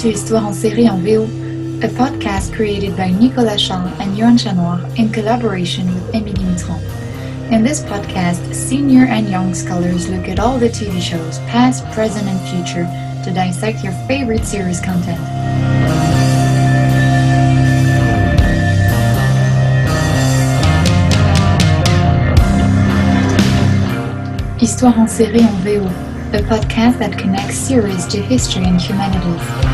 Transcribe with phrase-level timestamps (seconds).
[0.00, 1.24] To Histoire en série en VO,
[1.82, 6.80] a podcast created by Nicolas Charles and Yoann Chanoir in collaboration with Émilie Mitron.
[7.52, 12.26] In this podcast, senior and young scholars look at all the TV shows, past, present,
[12.26, 12.88] and future,
[13.24, 15.20] to dissect your favorite series content.
[24.58, 25.84] Histoire en série en VO,
[26.32, 29.69] a podcast that connects series to history and humanities.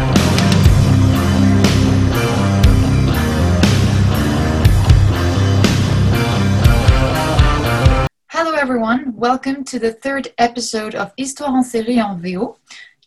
[9.16, 12.58] Welcome to the third episode of Histoire en série en VO.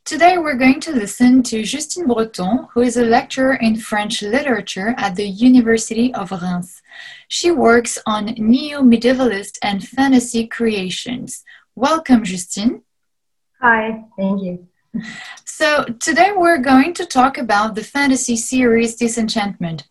[0.05, 4.95] Today we're going to listen to Justine Breton, who is a lecturer in French literature
[4.97, 6.81] at the University of Reims.
[7.27, 11.43] She works on neo-medievalist and fantasy creations.
[11.75, 12.81] Welcome, Justine.
[13.61, 14.67] Hi, thank you.
[15.45, 19.87] So, today we're going to talk about the fantasy series Disenchantment.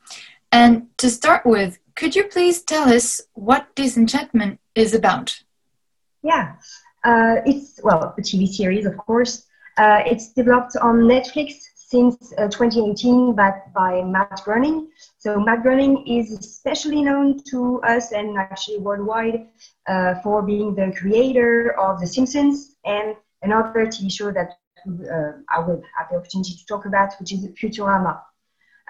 [0.51, 5.43] And to start with, could you please tell us what Disenchantment is about?
[6.23, 6.55] Yeah,
[7.05, 9.47] uh, it's, well, a TV series, of course.
[9.77, 14.89] Uh, it's developed on Netflix since uh, 2018 by, by Matt Groening.
[15.19, 19.47] So Matt Groening is especially known to us and actually worldwide
[19.87, 25.61] uh, for being the creator of The Simpsons and another TV show that uh, I
[25.61, 28.21] will have the opportunity to talk about, which is Futurama.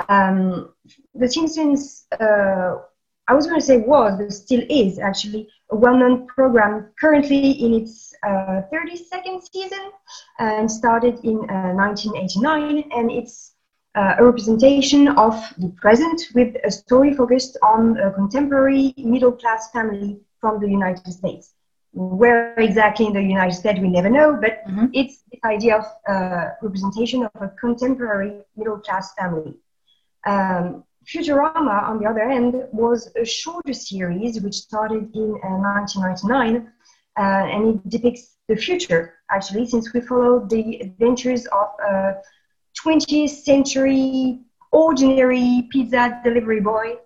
[0.09, 0.73] Um,
[1.15, 2.77] the Simpsons, uh,
[3.29, 7.75] I was going to say was, but still is actually a well-known program currently in
[7.75, 9.91] its uh, 32nd season
[10.39, 13.53] and started in 1989 uh, and it's
[13.95, 20.21] uh, a representation of the present with a story focused on a contemporary middle-class family
[20.41, 21.53] from the United States.
[21.93, 24.87] Where exactly in the United States, we never know, but mm-hmm.
[24.93, 29.55] it's the idea of uh, representation of a contemporary middle-class family.
[30.25, 36.71] Um, Futurama, on the other hand, was a shorter series which started in uh, 1999
[37.19, 42.15] uh, and it depicts the future, actually, since we follow the adventures of a
[42.85, 44.41] 20th century
[44.73, 46.97] ordinary pizza delivery boy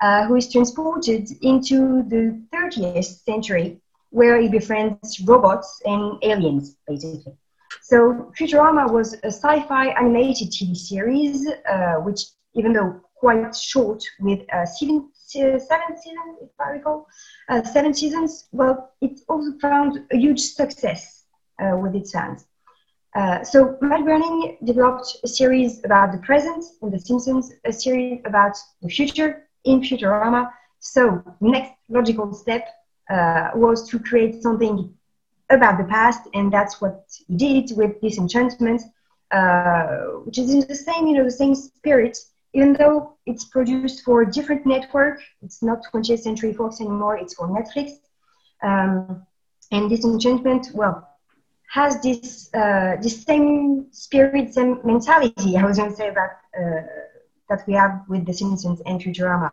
[0.00, 7.34] uh, who is transported into the 30th century where he befriends robots and aliens, basically.
[7.82, 12.22] So Futurama was a sci-fi animated TV series, uh, which,
[12.54, 17.06] even though quite short with uh, seven, seven seasons, if I recall,
[17.50, 18.48] uh, seven seasons.
[18.50, 21.24] Well, it also found a huge success
[21.62, 22.46] uh, with its fans.
[23.14, 28.20] Uh, so Matt Groening developed a series about the present in The Simpsons, a series
[28.24, 30.50] about the future in Futurama.
[30.78, 32.68] So next logical step
[33.10, 34.94] uh, was to create something
[35.50, 38.82] about the past, and that's what he did with Disenchantment,
[39.32, 42.16] uh, which is in the same, you know, the same spirit
[42.52, 47.34] even though it's produced for a different network, it's not 20th Century Fox anymore, it's
[47.34, 47.98] for Netflix.
[48.62, 49.24] Um,
[49.72, 51.06] and Disenchantment, well,
[51.70, 55.56] has this uh, same spirit, same mentality.
[55.56, 56.82] I was going to say about uh,
[57.48, 59.50] that we have with The Simpsons and Futurama.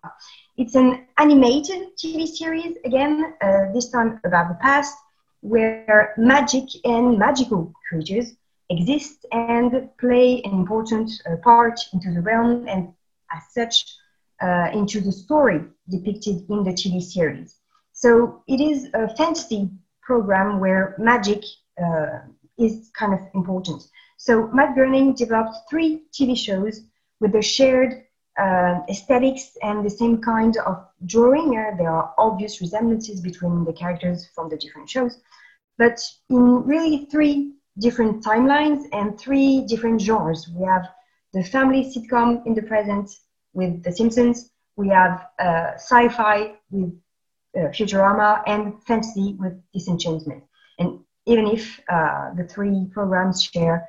[0.57, 4.95] It's an animated TV series again, uh, this time about the past,
[5.41, 8.33] where magic and magical creatures
[8.69, 12.94] exist and play an important uh, part into the realm and
[13.31, 13.95] as such
[14.41, 17.56] uh, into the story depicted in the TV series.
[17.94, 19.69] So it is a fantasy
[20.01, 21.44] program where magic
[21.83, 22.19] uh,
[22.57, 23.83] is kind of important.
[24.17, 26.81] So Matt Groening developed three TV shows
[27.19, 28.03] with the shared
[28.38, 31.57] uh, aesthetics and the same kind of drawing.
[31.57, 35.19] Uh, there are obvious resemblances between the characters from the different shows,
[35.77, 40.50] but in really three different timelines and three different genres.
[40.56, 40.88] We have
[41.33, 43.09] the family sitcom in the present
[43.53, 46.94] with The Simpsons, we have uh, sci fi with
[47.57, 50.44] uh, Futurama, and fantasy with Disenchantment.
[50.77, 53.88] And even if uh, the three programs share,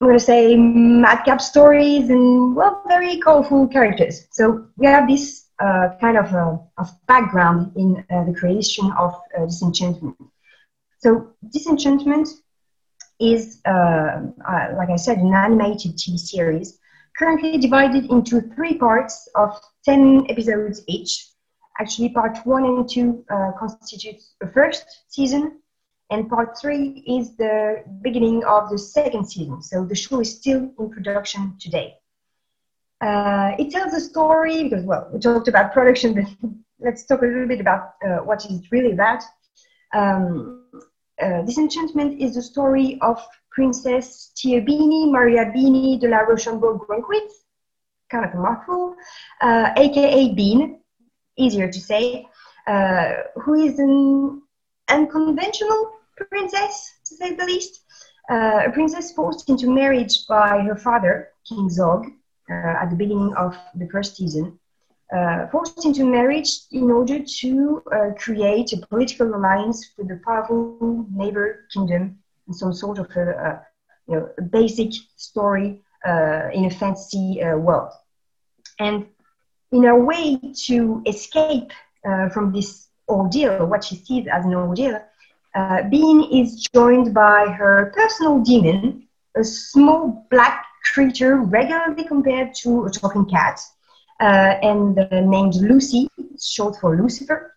[0.00, 4.26] I'm going to say, madcap stories and, well, very colorful characters.
[4.30, 9.20] So we have this uh, kind of, uh, of background in uh, the creation of
[9.36, 10.16] Disenchantment.
[11.00, 12.28] So Disenchantment
[13.20, 16.78] is, uh, uh, like I said, an animated TV series,
[17.16, 21.28] currently divided into three parts of 10 episodes each.
[21.78, 25.60] Actually, part one and two uh, constitutes the first season,
[26.10, 29.62] and part three is the beginning of the second season.
[29.62, 31.96] So the show is still in production today.
[33.00, 36.50] Uh, it tells a story because, well, we talked about production, but
[36.80, 39.22] let's talk a little bit about uh, what it's really about.
[39.94, 40.59] Um,
[41.20, 43.20] uh, Disenchantment is the story of
[43.50, 47.32] Princess Tiabeanie Maria Bini de la Rochambeaux-Grunkwitz,
[48.10, 48.94] kind of a mouthful,
[49.40, 50.80] uh, aka Bean,
[51.36, 52.26] easier to say,
[52.66, 53.12] uh,
[53.42, 54.42] who is an
[54.88, 57.82] unconventional princess, to say the least.
[58.30, 62.06] Uh, a princess forced into marriage by her father, King Zog,
[62.48, 64.58] uh, at the beginning of the first season.
[65.12, 71.04] Uh, forced into marriage in order to uh, create a political alliance with a powerful
[71.12, 72.16] neighbor kingdom
[72.46, 73.66] and some sort of a, a
[74.06, 77.90] you know, a basic story uh, in a fantasy uh, world.
[78.78, 79.06] And
[79.72, 81.72] in a way to escape
[82.04, 85.00] uh, from this ordeal, what she sees as an ordeal,
[85.54, 92.84] uh, Bean is joined by her personal demon, a small black creature regularly compared to
[92.86, 93.60] a talking cat,
[94.20, 96.08] and uh, named Lucy,
[96.40, 97.54] short for Lucifer.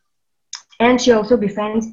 [0.79, 1.87] And she also befriends,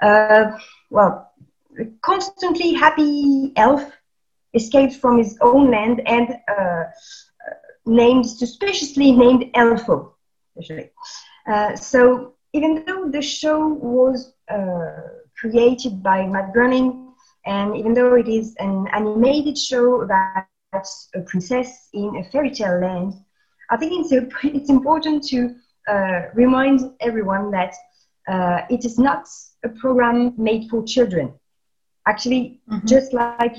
[0.00, 0.52] uh,
[0.90, 1.32] well,
[1.78, 3.82] a constantly happy elf
[4.54, 6.84] escaped from his own land and uh,
[7.86, 10.12] named, suspiciously named Elfo.
[11.46, 14.34] Uh, so even though the show was
[15.38, 17.08] created by Matt Groening,
[17.46, 20.46] and even though it is an animated show about
[21.14, 23.14] a princess in a fairy tale land,
[23.72, 25.54] I think it's, a, it's important to
[25.88, 27.74] uh, remind everyone that
[28.28, 29.26] uh, it is not
[29.64, 31.32] a program made for children.
[32.06, 32.86] Actually, mm-hmm.
[32.86, 33.56] just like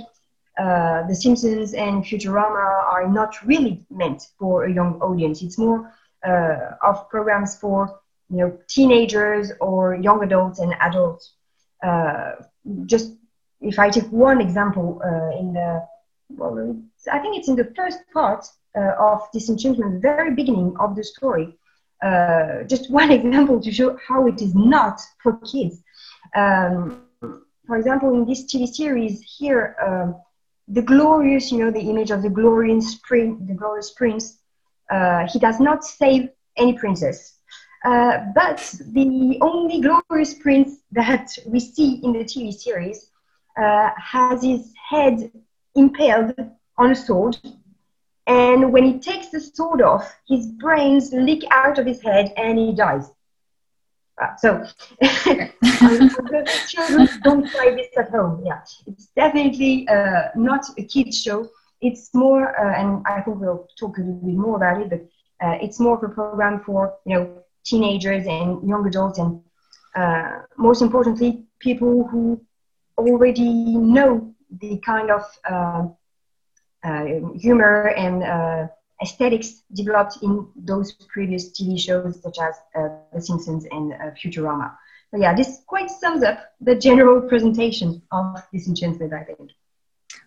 [0.60, 5.42] uh, The Simpsons and Futurama are not really meant for a young audience.
[5.42, 5.92] It's more
[6.24, 8.00] uh, of programs for
[8.30, 11.33] you know teenagers or young adults and adults.
[11.81, 12.33] Uh,
[12.86, 13.13] just
[13.62, 15.88] if I take one example uh, in the
[16.30, 16.77] well,
[17.12, 18.45] I think it's in the first part
[18.75, 21.58] of Disenchantment, very beginning of the story.
[22.04, 25.81] Uh, just one example to show how it is not for kids.
[26.36, 27.04] Um,
[27.66, 30.16] for example, in this TV series here, um,
[30.68, 34.40] the glorious, you know, the image of the glorious spring, the glorious prince,
[34.90, 37.40] uh, he does not save any princess.
[37.86, 38.58] Uh, but
[38.92, 43.10] the only glorious prince that we see in the TV series
[43.58, 45.31] uh, has his head
[45.75, 46.34] impaled
[46.78, 47.38] on a sword
[48.28, 52.58] and when he takes the sword off, his brains leak out of his head and
[52.58, 53.12] he dies.
[54.22, 54.64] Uh, so,
[56.68, 58.44] children don't try this at home.
[58.46, 61.50] Yeah, it's definitely uh, not a kids show.
[61.81, 65.02] It's more, uh, and I think we'll talk a little bit more about it, but
[65.46, 69.42] uh, it's more of a program for you know teenagers and young adults, and
[69.96, 72.40] uh, most importantly, people who
[72.98, 75.88] already know the kind of uh,
[77.36, 78.68] humor and uh,
[79.02, 84.76] aesthetics developed in those previous TV shows such as uh, The Simpsons and Futurama.
[85.12, 89.52] But yeah, this quite sums up the general presentation of Disenchantment, I think.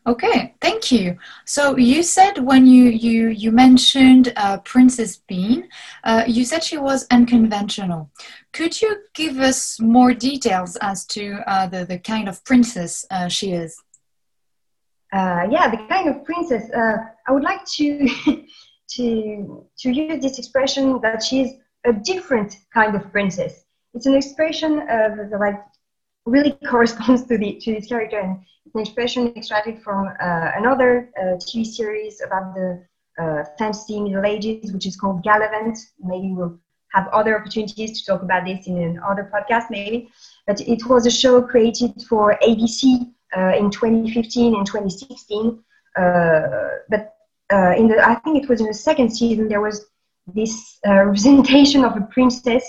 [0.06, 1.18] Okay, thank you.
[1.44, 5.68] So you said when you you you mentioned uh, Princess Bean,
[6.04, 8.10] uh, you said she was unconventional.
[8.52, 13.52] Could you give us more details as to uh, the the kind of princess she
[13.52, 13.82] is?
[15.16, 16.70] Uh, yeah, the kind of princess.
[16.70, 18.08] Uh, I would like to
[18.96, 21.50] to to use this expression that she's
[21.84, 23.64] a different kind of princess.
[23.94, 25.58] It's an expression uh, that like
[26.26, 31.10] really corresponds to the to this character, and it's an expression extracted from uh, another
[31.18, 32.84] uh, TV series about the
[33.58, 35.78] fantasy Middle Ages, which is called Galavant.
[35.98, 36.58] Maybe we'll
[36.92, 40.10] have other opportunities to talk about this in another podcast, maybe.
[40.46, 45.62] But it was a show created for ABC in 2015 and 2016.
[45.96, 46.40] Uh,
[46.88, 47.14] but
[47.52, 49.86] uh, in the, I think it was in the second season, there was
[50.26, 52.64] this representation of a princess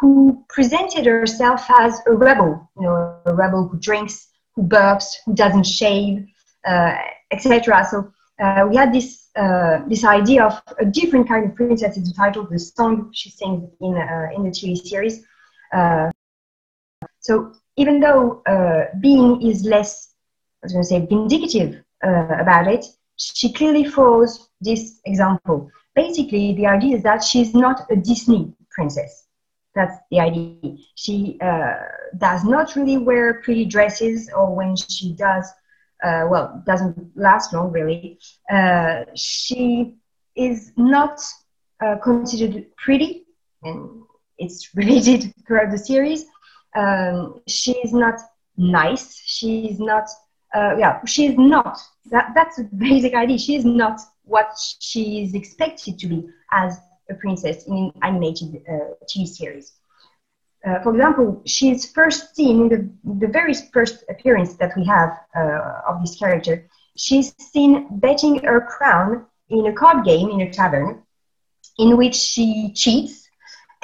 [0.00, 5.34] who presented herself as a rebel, you know, a rebel who drinks, who burps, who
[5.34, 6.26] doesn't shave,
[6.66, 6.94] uh,
[7.30, 7.86] etc.
[7.90, 11.96] So uh, we had this uh, this idea of a different kind of princess.
[11.96, 13.96] It's the title of the song she sings in
[14.36, 15.24] in the TV series.
[17.20, 20.14] so even though uh, Bean is less,
[20.62, 25.70] I was going to say, vindicative uh, about it, she clearly follows this example.
[25.94, 29.26] Basically, the idea is that she's not a Disney princess.
[29.74, 30.76] That's the idea.
[30.94, 31.74] She uh,
[32.18, 35.50] does not really wear pretty dresses, or when she does,
[36.02, 38.18] uh, well, doesn't last long really.
[38.50, 39.96] Uh, she
[40.36, 41.20] is not
[41.84, 43.26] uh, considered pretty,
[43.62, 44.02] and
[44.38, 46.26] it's related throughout the series
[46.74, 48.20] um, she's not
[48.56, 49.20] nice.
[49.24, 50.08] She's not,
[50.54, 51.78] uh, yeah, she's not.
[52.10, 53.38] That, that's a basic idea.
[53.38, 54.50] She is not what
[54.80, 56.78] she is expected to be as
[57.10, 59.72] a princess in an animated uh, TV series.
[60.66, 65.10] Uh, for example, she's first seen in the, the very first appearance that we have
[65.36, 66.66] uh, of this character.
[66.96, 71.02] She's seen betting her crown in a card game in a tavern,
[71.78, 73.23] in which she cheats,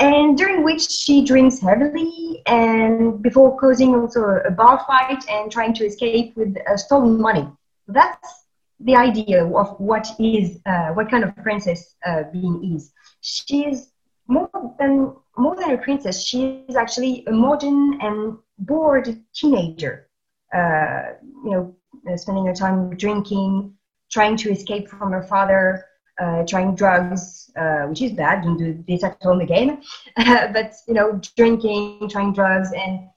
[0.01, 5.75] and during which she drinks heavily, and before causing also a bar fight and trying
[5.75, 7.47] to escape with uh, stolen money.
[7.87, 8.47] That's
[8.81, 12.93] the idea of what is uh, what kind of princess uh, Bean is.
[13.21, 13.93] She is
[14.27, 16.23] more than more than a princess.
[16.25, 20.09] She is actually a modern and bored teenager.
[20.55, 21.13] Uh,
[21.45, 23.75] you know, spending her time drinking,
[24.11, 25.85] trying to escape from her father,
[26.21, 28.43] uh, trying drugs, uh, which is bad.
[28.45, 29.83] Don't do this at home again.
[30.17, 33.09] but you know, drinking, trying drugs, and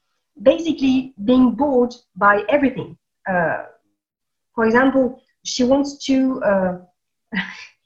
[0.42, 2.98] basically being bored by everything.
[4.56, 6.78] for example, she wants to uh,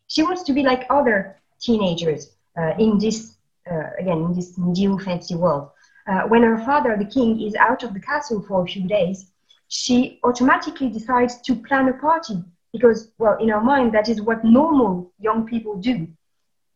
[0.07, 3.35] she wants to be like other teenagers uh, in this
[3.69, 5.69] uh, again in this new fancy world.
[6.07, 9.31] Uh, when her father, the king, is out of the castle for a few days,
[9.67, 12.41] she automatically decides to plan a party
[12.77, 16.07] because, well, in our mind, that is what normal young people do,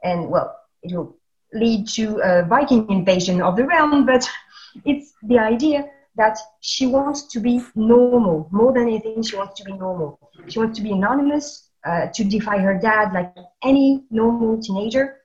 [0.03, 0.49] and well,
[0.83, 1.15] it will
[1.53, 4.27] lead to a Viking invasion of the realm, but
[4.85, 8.47] it's the idea that she wants to be normal.
[8.51, 10.19] More than anything, she wants to be normal.
[10.47, 15.17] She wants to be anonymous, uh, to defy her dad like any normal teenager.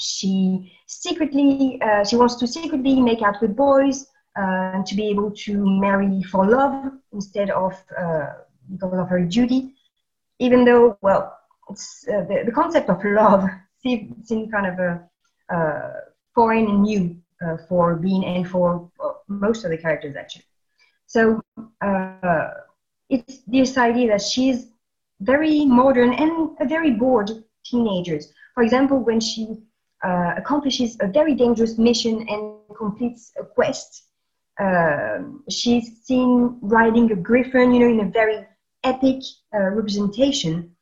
[0.00, 4.06] She secretly, uh, she wants to secretly make out with boys
[4.38, 8.32] uh, and to be able to marry for love instead of uh,
[8.72, 9.73] because of her duty.
[10.44, 11.22] Even though, well,
[11.70, 13.42] it's uh, the, the concept of love
[13.82, 14.90] seems kind of a
[15.54, 15.92] uh,
[16.34, 17.02] foreign and new
[17.68, 18.90] for Bean and for
[19.28, 20.44] most of the characters actually.
[21.06, 21.42] So
[21.80, 22.50] uh,
[23.08, 24.58] it's this idea that she's
[25.20, 27.30] very modern and a very bored
[27.64, 28.18] teenager.
[28.54, 29.42] For example, when she
[30.02, 32.42] uh, accomplishes a very dangerous mission and
[32.76, 34.04] completes a quest,
[34.60, 38.46] uh, she's seen riding a griffin, you know, in a very
[38.84, 39.22] epic
[39.54, 40.74] uh, representation.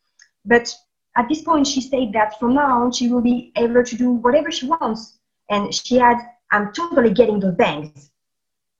[0.44, 0.74] But
[1.16, 4.12] at this point, she said that from now on, she will be able to do
[4.12, 5.18] whatever she wants.
[5.50, 6.18] And she had,
[6.50, 8.10] I'm totally getting those bangs.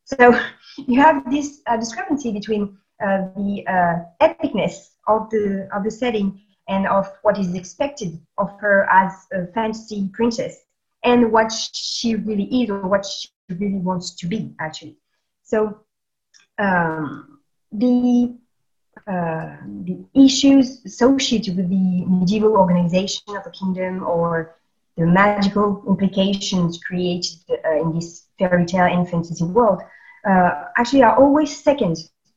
[0.04, 0.38] So
[0.76, 6.40] you have this uh, discrepancy between uh, the uh, epicness of the of the setting
[6.68, 10.64] and of what is expected of her as a fantasy princess
[11.02, 14.96] and what she really is or what she really wants to be actually.
[15.42, 15.80] So
[16.58, 17.40] um,
[17.72, 18.36] the
[19.06, 24.56] uh, the issues associated with the medieval organization of a kingdom or
[24.96, 29.82] the magical implications created uh, in this fairy tale and fantasy world
[30.28, 31.96] uh, actually are always second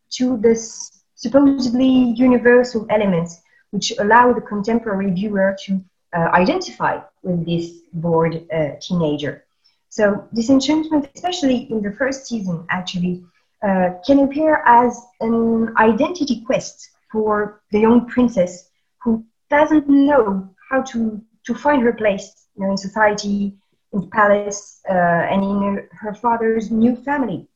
[0.10, 5.84] to this supposedly universal elements which allow the contemporary viewer to
[6.16, 9.44] uh, identify with this bored uh, teenager.
[9.90, 13.24] So disenchantment, especially in the first season, actually
[13.66, 18.70] uh, can appear as an identity quest for the young princess
[19.04, 23.56] who doesn't know how to, to find her place you know, in society,
[23.94, 27.48] in the palace, uh, and in her, her father's new family.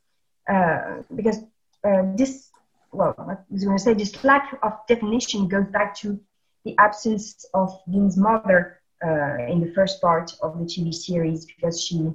[0.52, 1.38] Uh, because
[1.84, 2.50] uh, this,
[2.92, 6.20] well, I was going to say, this lack of definition goes back to
[6.66, 11.82] the absence of Bean's mother uh, in the first part of the TV series because
[11.84, 12.12] she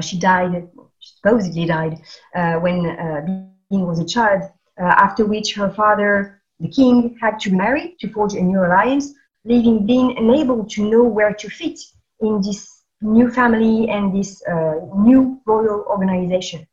[0.00, 0.68] she died,
[1.16, 1.98] supposedly died,
[2.64, 2.82] when
[3.70, 4.42] Bean was a child.
[4.78, 9.86] after which her father, the king, had to marry to forge a new alliance, leaving
[9.86, 11.78] Bean unable to know where to fit
[12.20, 16.66] in this new family and this uh, new royal organization.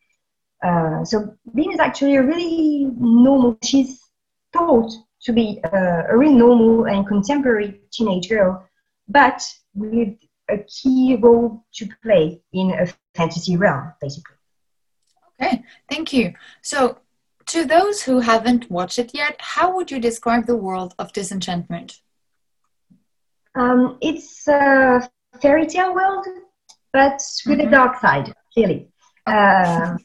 [0.63, 3.99] Uh, so Bean is actually a really normal, she's
[4.53, 8.67] thought to be a, a really normal and contemporary teenage girl,
[9.07, 9.41] but
[9.75, 10.17] with
[10.49, 14.35] a key role to play in a fantasy realm, basically.
[15.41, 16.33] Okay, thank you.
[16.61, 16.99] So,
[17.47, 22.01] to those who haven't watched it yet, how would you describe the world of Disenchantment?
[23.53, 25.09] Um, it's a
[25.41, 26.25] fairy tale world,
[26.91, 27.67] but with mm-hmm.
[27.67, 28.87] a dark side, clearly.
[29.25, 29.97] Uh,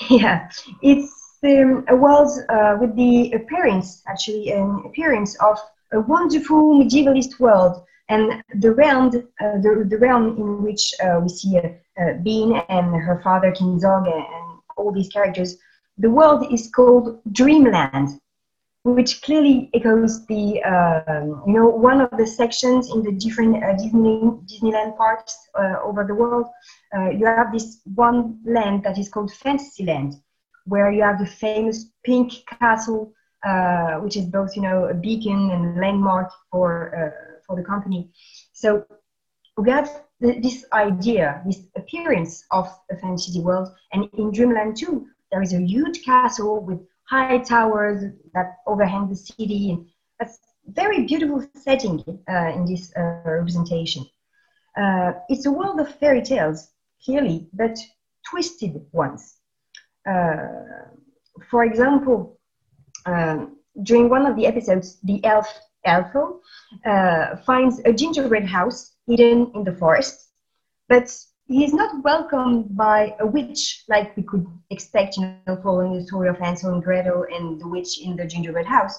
[0.10, 0.48] Yeah,
[0.82, 5.58] it's um, a world uh, with the appearance, actually, an appearance of
[5.92, 11.28] a wonderful medievalist world, and the realm, uh, the, the realm in which uh, we
[11.28, 14.24] see uh, Bean and her father King Zog and
[14.76, 15.56] all these characters.
[15.98, 18.20] The world is called Dreamland,
[18.84, 23.72] which clearly echoes the, um, you know, one of the sections in the different uh,
[23.72, 26.46] Disney, Disneyland parks uh, over the world
[26.96, 30.14] uh, you have this one land that is called Fantasyland,
[30.66, 33.12] where you have the famous pink castle,
[34.00, 38.10] which is both, you know, a beacon and landmark for for the company.
[38.52, 38.86] So
[39.56, 39.88] we have
[40.20, 43.68] this idea, this appearance of a fantasy world.
[43.92, 49.16] And in Dreamland too, there is a huge castle with high towers that overhang the
[49.16, 49.70] city.
[49.70, 49.86] And
[50.18, 54.06] that's very beautiful setting uh, in this uh, representation.
[54.76, 56.70] Uh, it's a world of fairy tales,
[57.04, 57.78] clearly, but
[58.28, 59.36] twisted ones.
[60.08, 60.48] Uh,
[61.50, 62.38] for example,
[63.06, 65.48] um, during one of the episodes, the elf
[65.86, 66.40] Elfo
[66.84, 70.30] uh, finds a gingerbread house hidden in the forest,
[70.88, 71.08] but
[71.46, 76.04] he is not welcomed by a witch like we could expect, you know, following the
[76.04, 78.98] story of Hansel and Gretel and the witch in the gingerbread house.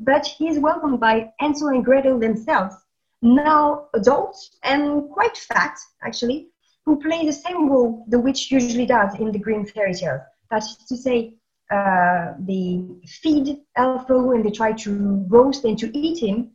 [0.00, 2.76] But he is welcomed by Hansel and Gretel themselves,
[3.20, 6.50] now adults and quite fat, actually,
[6.84, 10.20] who play the same role the witch usually does in the Grimm fairy tales.
[10.50, 11.34] That is to say,
[11.70, 16.50] uh, they feed Elfo and they try to roast and to eat him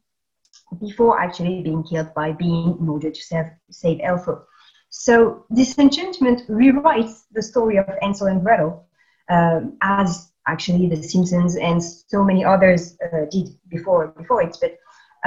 [0.79, 4.43] before actually being killed by Bean in order to save, save Elfo.
[4.89, 8.88] So Disenchantment rewrites the story of Hansel and Gretel
[9.29, 14.77] um, as actually The Simpsons and so many others uh, did before before it, but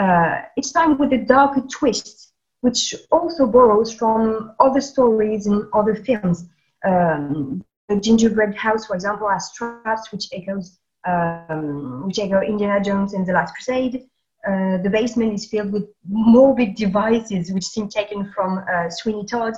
[0.03, 5.95] uh, each time with a darker twist, which also borrows from other stories and other
[5.95, 6.49] films.
[6.85, 7.65] Um,
[7.95, 13.33] gingerbread house, for example, has traps which echoes um, which echo Indiana Jones and the
[13.33, 14.09] Last Crusade.
[14.47, 19.55] Uh, the basement is filled with morbid devices which seem taken from uh, Sweeney Todd.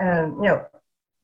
[0.00, 0.66] Um, you know,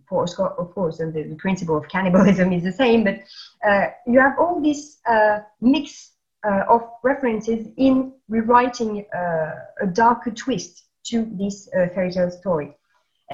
[0.01, 3.21] of course, of course, and the, the, principle of cannibalism is the same, but
[3.67, 6.13] uh, you have all this uh, mix
[6.47, 12.77] uh, of references in rewriting uh, a darker twist to this fairy tale story.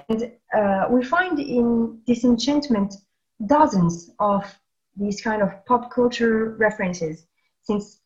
[0.09, 2.95] And uh, we find in Disenchantment
[3.47, 4.45] dozens of
[4.97, 7.27] these kind of pop culture references,
[7.63, 8.01] since,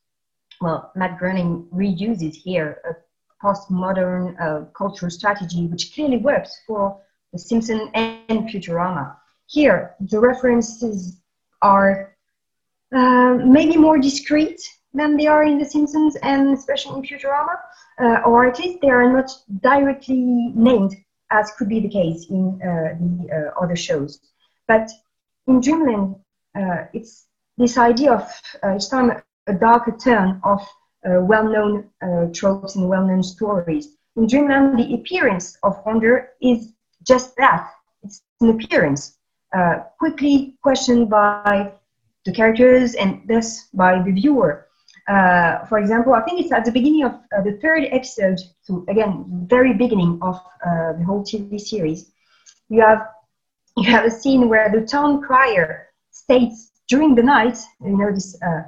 [0.60, 7.00] well, Matt Groening reuses here a postmodern uh, cultural strategy which clearly works for
[7.32, 9.16] The Simpsons and Futurama.
[9.46, 11.20] Here, the references
[11.60, 12.16] are
[12.94, 14.60] uh, maybe more discreet
[14.94, 17.56] than they are in The Simpsons and especially in Futurama,
[18.00, 20.94] uh, or at least they are not directly named
[21.30, 24.20] as could be the case in uh, the uh, other shows.
[24.68, 24.90] But
[25.46, 26.16] in Dreamland,
[26.54, 28.28] uh, it's this idea of
[28.76, 29.12] each time
[29.46, 30.60] a darker turn of
[31.04, 31.90] well-known
[32.32, 33.96] tropes and well-known stories.
[34.16, 36.72] In Dreamland, the appearance of wonder is
[37.06, 37.70] just that.
[38.02, 39.18] It's an appearance,
[39.98, 41.72] quickly questioned by
[42.24, 44.66] the characters and thus by the viewer.
[45.08, 48.84] Uh, for example, I think it's at the beginning of uh, the third episode, so
[48.88, 50.36] again, very beginning of
[50.66, 52.10] uh, the whole TV series,
[52.70, 53.06] you have
[53.76, 58.40] you have a scene where the town crier states during the night, you know, this
[58.42, 58.62] uh,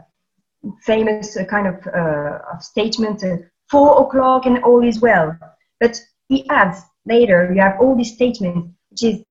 [0.82, 3.22] famous uh, kind of, of statement,
[3.70, 5.38] four o'clock and all is well.
[5.80, 9.24] But he adds later, you have all these statements, which is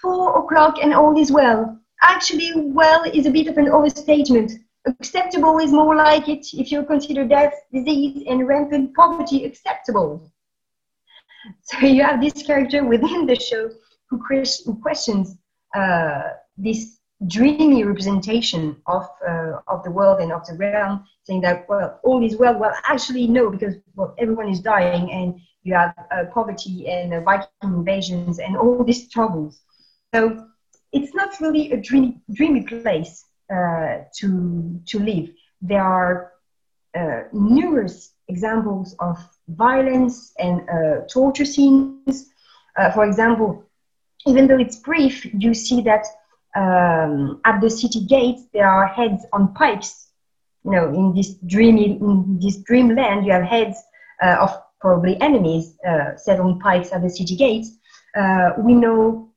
[0.00, 1.78] four o'clock and all is well.
[2.02, 4.52] Actually, well is a bit of an overstatement
[4.86, 10.30] Acceptable is more like it if you consider death, disease, and rampant poverty acceptable.
[11.62, 13.70] So you have this character within the show
[14.08, 14.18] who,
[14.82, 15.36] questions
[15.74, 16.22] uh,
[16.56, 22.00] this dreamy representation of uh, of the world and of the realm, saying that well,
[22.02, 22.58] all is well.
[22.58, 27.20] Well, actually, no, because well, everyone is dying, and you have uh, poverty and uh,
[27.20, 29.62] Viking invasions and all these troubles.
[30.14, 30.46] So
[30.92, 33.24] it's not really a dreamy, dreamy place.
[33.50, 35.28] Uh, to, to live.
[35.60, 36.32] There are
[36.94, 42.30] uh, numerous examples of violence and uh, torture scenes.
[42.94, 43.64] for example,
[44.26, 46.06] even though it's brief, you see that
[46.56, 50.08] um, at the city gates there are heads on pipes.
[50.64, 53.82] You know, in this dreamy, in this dreamland, you have heads
[54.22, 54.50] uh, of
[54.80, 57.70] probably enemies uh, set on pipes at the city gates.
[58.16, 59.28] Uh, we know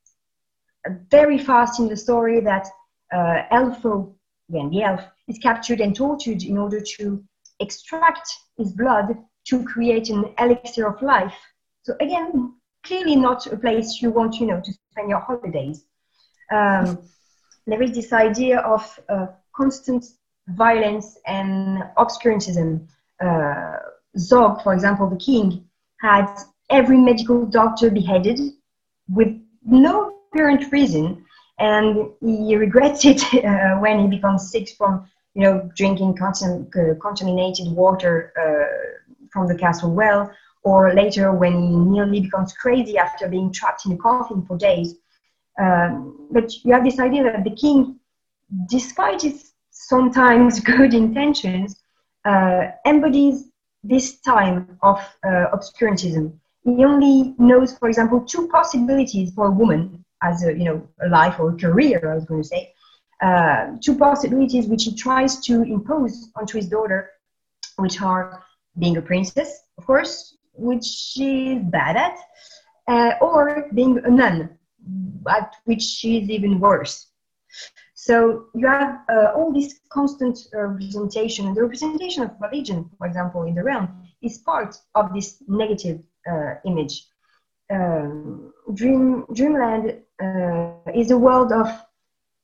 [1.10, 2.68] very fast in the story that
[3.14, 4.14] uh, Elfo,
[4.50, 7.24] again the elf, is captured and tortured in order to
[7.60, 11.36] extract his blood to create an elixir of life.
[11.84, 15.86] So again, clearly not a place you want, you know, to spend your holidays.
[16.52, 17.00] Um,
[17.68, 20.06] there is this idea of uh, constant
[20.50, 22.88] violence and obscurantism.
[23.20, 23.78] Uh,
[24.18, 25.66] Zog, for example, the king,
[26.00, 26.28] had
[26.70, 28.40] every medical doctor beheaded
[29.10, 31.25] with no apparent reason
[31.60, 37.68] and he regrets it uh, when he becomes sick from you know drinking uh, contaminated
[37.72, 40.32] water uh, from the castle well
[40.64, 44.96] or later when he nearly becomes crazy after being trapped in a coffin for days.
[45.60, 48.00] Um, but you have this idea that the king
[48.68, 51.76] despite his sometimes good intentions
[52.26, 53.52] uh, embodies
[53.84, 56.34] this time of uh, obscurantism.
[56.64, 61.10] He only knows, for example, two possibilities for a woman as a you know a
[61.20, 61.98] life or a career.
[62.12, 62.62] I was going to say
[63.28, 67.00] uh, two possibilities which he tries to impose onto his daughter,
[67.78, 68.44] which are
[68.78, 72.18] being a princess, of course, which she's bad at,
[72.88, 74.38] uh, or being a nun,
[75.38, 77.08] at which she's even worse.
[77.94, 81.48] So you have uh, all this constant uh, representation.
[81.48, 83.88] And the representation of religion, for example, in the realm,
[84.22, 87.08] is part of this negative uh, image.
[87.70, 91.68] Um, Dream, Dreamland uh, is a world of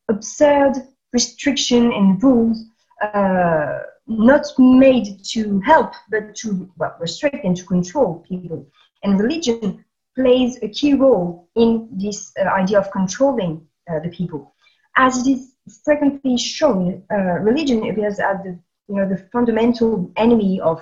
[0.10, 0.74] absurd
[1.14, 2.64] restriction and rules,
[3.02, 8.68] uh, not made to help, but to well, restrict and to control people.
[9.04, 9.84] And religion
[10.16, 13.66] plays a key role in this uh, idea of controlling
[14.04, 14.54] the people.
[14.96, 15.54] As it is
[15.84, 17.04] frequently shown,
[17.42, 18.58] religion appears as the
[18.88, 20.82] you know the fundamental enemy of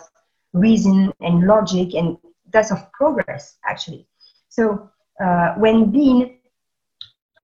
[0.53, 2.17] reason and logic and
[2.51, 4.08] thus of progress actually
[4.59, 4.89] so
[5.23, 6.37] uh, when being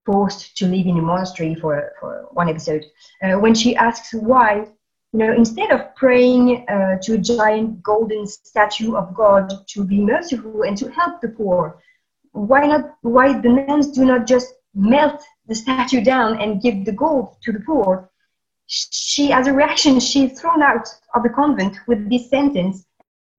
[0.05, 2.83] forced to live in a monastery for, for one episode
[3.23, 4.67] uh, when she asks why
[5.13, 9.99] you know instead of praying uh, to a giant golden statue of god to be
[9.99, 11.79] merciful and to help the poor
[12.31, 16.97] why not why the nuns do not just melt the statue down and give the
[17.03, 18.09] gold to the poor
[18.67, 22.85] she as a reaction she's thrown out of the convent with this sentence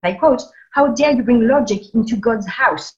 [0.03, 2.95] I quote, how dare you bring logic into God's house?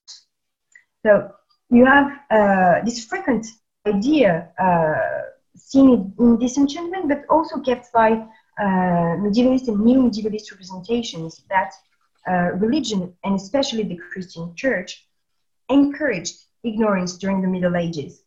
[1.08, 1.32] So
[1.70, 3.46] you have uh, this frequent
[3.86, 5.22] idea uh,
[5.56, 11.72] seen in disenchantment, but also kept by uh, medievalist and new medievalist representations that
[12.30, 15.08] uh, religion, and especially the Christian church,
[15.70, 18.22] encouraged ignorance during the Middle Ages.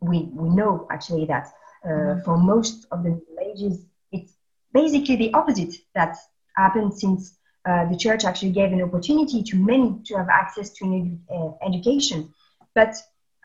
[0.00, 1.48] We, we know actually that
[1.84, 2.20] uh, mm-hmm.
[2.20, 4.34] for most of the Middle Ages, it's
[4.72, 6.16] basically the opposite that
[6.56, 7.37] happened since
[7.68, 11.50] uh, the church actually gave an opportunity to many to have access to an uh,
[11.66, 12.32] education.
[12.74, 12.94] But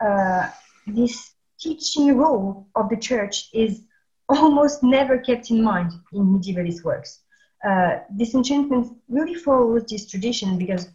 [0.00, 0.48] uh,
[0.86, 3.82] this teaching role of the church is
[4.28, 7.20] almost never kept in mind in medievalist works.
[7.68, 10.88] Uh, disenchantment really follows this tradition because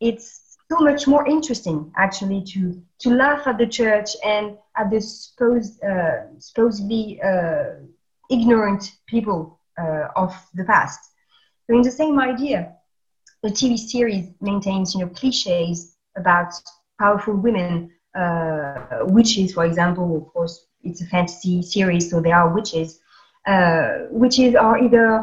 [0.00, 5.00] it's so much more interesting actually to to laugh at the church and at the
[5.00, 7.64] supposed uh, supposedly uh,
[8.30, 9.58] ignorant people
[10.14, 11.11] of the past
[11.74, 12.74] in the same idea,
[13.42, 16.52] the TV series maintains, you know, cliches about
[16.98, 20.16] powerful women, uh, witches, for example.
[20.16, 23.00] Of course, it's a fantasy series, so there are witches.
[23.46, 25.22] Uh, witches are either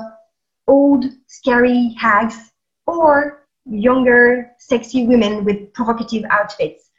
[0.68, 2.52] old, scary hags
[2.86, 6.90] or younger, sexy women with provocative outfits,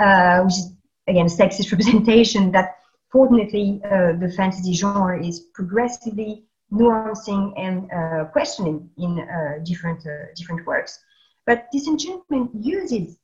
[0.00, 0.72] uh, which is
[1.08, 2.76] again a sexist representation that
[3.10, 10.26] fortunately uh, the fantasy genre is progressively nuancing and uh, questioning in uh, different, uh,
[10.34, 10.98] different works.
[11.46, 13.18] But disenchantment uses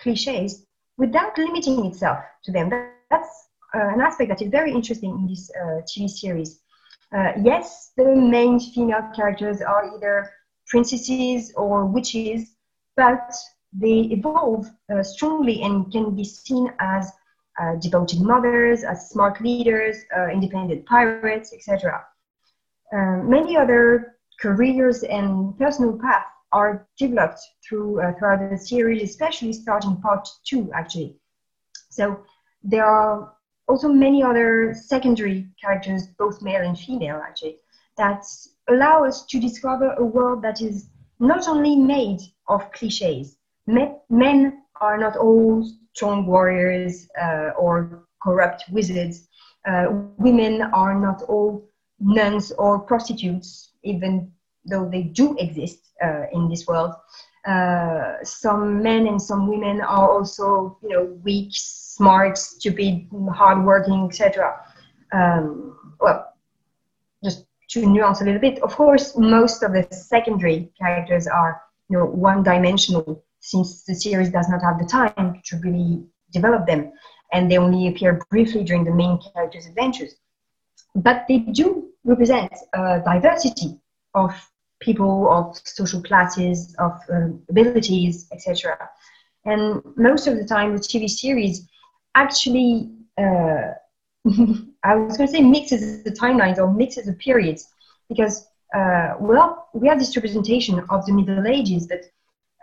[0.00, 2.70] cliches without limiting itself to them.
[3.10, 6.60] That's uh, an aspect that is very interesting in this uh, TV series.
[7.14, 10.30] Uh, yes, the main female characters are either
[10.66, 12.56] princesses or witches,
[12.96, 13.32] but
[13.72, 14.66] they evolve
[15.02, 17.12] strongly and can be seen as
[17.80, 19.96] devoted mothers, as smart leaders,
[20.32, 22.04] independent pirates, etc.
[22.92, 29.52] Um, many other careers and personal paths are developed through uh, throughout the series, especially
[29.52, 31.16] starting part two, actually.
[31.90, 32.24] So
[32.62, 33.34] there are
[33.68, 37.56] also many other secondary characters, both male and female, actually,
[37.96, 38.24] that
[38.68, 40.88] allow us to discover a world that is
[41.20, 43.36] not only made of cliches.
[43.66, 49.28] Men are not all strong warriors uh, or corrupt wizards.
[49.68, 51.67] Uh, women are not all
[52.00, 54.30] nuns or prostitutes, even
[54.64, 56.94] though they do exist uh, in this world.
[57.46, 64.60] Uh, some men and some women are also, you know, weak, smart, stupid, hardworking, etc.
[65.12, 66.34] Um, well,
[67.24, 71.98] just to nuance a little bit, of course, most of the secondary characters are, you
[71.98, 76.92] know, one-dimensional, since the series does not have the time to really develop them,
[77.32, 80.16] and they only appear briefly during the main characters' adventures
[80.94, 83.78] but they do represent a diversity
[84.14, 84.32] of
[84.80, 88.88] people, of social classes, of um, abilities, etc.
[89.44, 91.68] And most of the time, the TV series
[92.14, 93.72] actually, uh,
[94.84, 97.68] I was going to say, mixes the timelines or mixes the periods,
[98.08, 102.04] because uh, well, we have this representation of the Middle Ages, but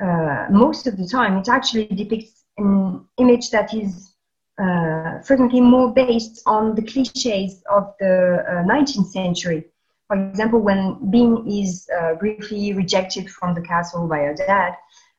[0.05, 4.14] uh, most of the time it actually depicts an image that is
[4.63, 9.65] uh, frequently more based on the cliches of the uh, 19th century.
[10.07, 14.73] For example, when Bean is uh, briefly rejected from the castle by her dad,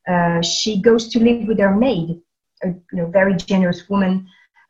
[0.07, 2.07] Uh, she goes to live with her maid,
[2.63, 4.13] a you know, very generous woman,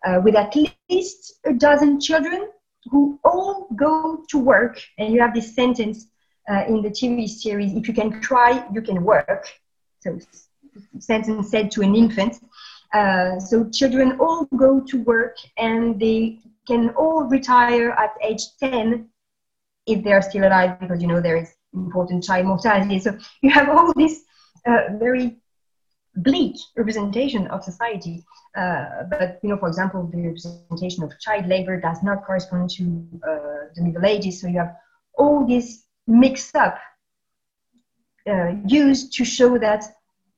[0.06, 0.52] uh, with at
[0.90, 2.42] least a dozen children
[2.92, 4.76] who all go to work.
[4.98, 5.98] And you have this sentence
[6.50, 9.44] uh, in the TV series: "If you can cry, you can work."
[10.04, 10.18] So,
[11.00, 12.34] sentence said to an infant.
[12.94, 19.10] Uh, so children all go to work and they can all retire at age 10
[19.86, 23.00] if they are still alive because you know there is important child mortality.
[23.00, 24.24] So you have all this
[24.66, 25.38] uh, very
[26.16, 28.26] bleak representation of society.
[28.56, 32.84] Uh, but you know for example the representation of child labor does not correspond to
[33.24, 34.42] uh, the middle ages.
[34.42, 34.76] So you have
[35.18, 36.80] all this mixed up
[38.30, 39.84] uh, used to show that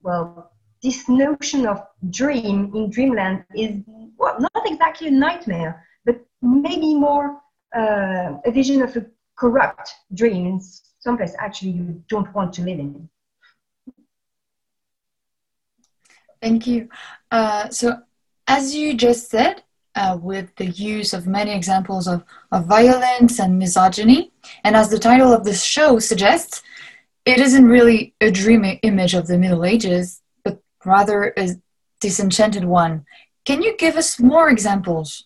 [0.01, 3.81] well this notion of dream in dreamland is
[4.17, 7.41] well, not exactly a nightmare, but maybe more
[7.75, 9.05] uh, a vision of a
[9.37, 10.61] corrupt dream in
[10.99, 13.09] some place actually you don't want to live in.
[16.41, 16.89] Thank you.
[17.31, 18.01] Uh, so,
[18.47, 19.63] as you just said,
[19.95, 24.31] uh, with the use of many examples of, of violence and misogyny,
[24.63, 26.61] and as the title of this show suggests,
[27.25, 30.21] it isn't really a dream image of the Middle Ages
[30.85, 31.49] rather a
[31.99, 33.05] disenchanted one.
[33.45, 35.25] Can you give us more examples?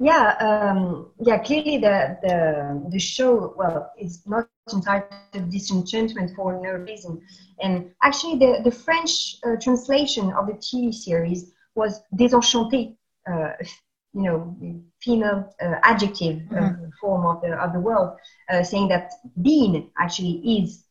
[0.00, 1.38] Yeah, um, yeah.
[1.38, 7.22] Clearly, the, the the show well is not entitled "Disenchantment" for no reason,
[7.60, 12.96] and actually, the the French uh, translation of the TV series was "désenchanté,"
[13.30, 13.52] uh,
[14.14, 14.56] you know,
[15.00, 16.84] female uh, adjective uh, mm-hmm.
[17.00, 18.16] form of the of the world,
[18.50, 20.84] uh, saying that Bean actually is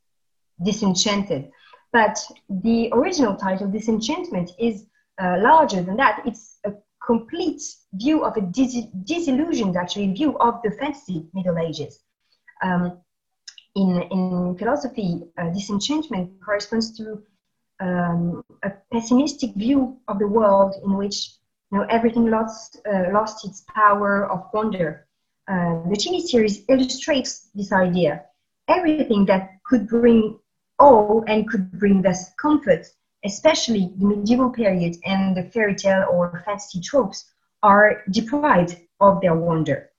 [0.64, 1.50] disenchanted.
[1.94, 4.84] But the original title, Disenchantment, is
[5.22, 6.22] uh, larger than that.
[6.26, 6.72] It's a
[7.06, 12.00] complete view of a dis- disillusioned, actually, view of the fantasy Middle Ages.
[12.64, 12.98] Um,
[13.76, 17.22] in, in philosophy, uh, disenchantment corresponds to
[17.78, 21.30] um, a pessimistic view of the world in which
[21.70, 25.06] you know, everything lost, uh, lost its power of wonder.
[25.46, 28.24] Uh, the TV series illustrates this idea.
[28.66, 30.40] Everything that could bring
[30.78, 32.86] all and could bring us comfort,
[33.24, 37.32] especially the medieval period and the fairy tale or fantasy tropes
[37.62, 39.90] are deprived of their wonder.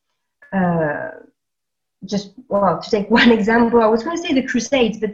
[0.54, 1.12] Uh,
[2.06, 5.12] just well, to take one example, I was going to say the Crusades, but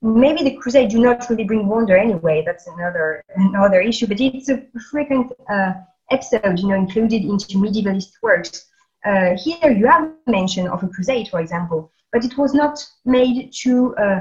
[0.00, 2.42] maybe the Crusades do not really bring wonder anyway.
[2.44, 4.06] That's another another issue.
[4.06, 5.74] But it's a frequent uh,
[6.10, 8.66] episode, you know, included into medievalist works.
[9.04, 13.52] Uh, here you have mention of a crusade, for example, but it was not made
[13.52, 14.20] to uh,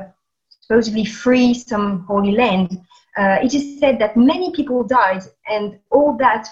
[0.71, 2.79] supposedly free some holy land,
[3.17, 6.47] uh, it is said that many people died, and all that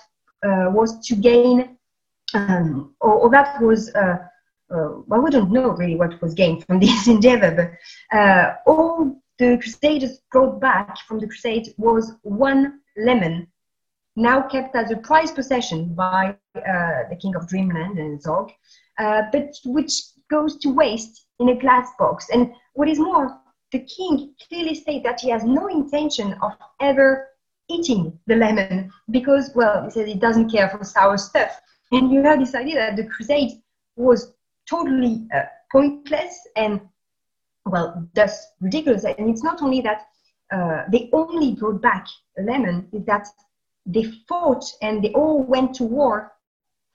[0.45, 1.77] uh, was to gain,
[2.34, 4.17] um, or, or, that was, uh,
[4.71, 9.21] uh well, we don't know really what was gained from this endeavor, but uh, all
[9.38, 13.47] the Crusaders brought back from the Crusade was one lemon,
[14.17, 18.51] now kept as a prized possession by uh, the King of Dreamland and Zog,
[18.97, 19.93] but which
[20.29, 22.27] goes to waste in a glass box.
[22.34, 23.38] And what is more,
[23.71, 27.29] the king clearly states that he has no intention of ever
[27.69, 31.62] eating the lemon because, well, he says he doesn't care for sour stuff.
[31.91, 33.62] And you have this idea that the crusade
[33.95, 34.34] was
[34.67, 36.82] totally uh, pointless and,
[37.65, 39.03] well, thus ridiculous.
[39.03, 40.08] And it's not only that
[40.51, 43.27] uh, they only brought back a lemon, is that
[43.86, 46.34] they fought and they all went to war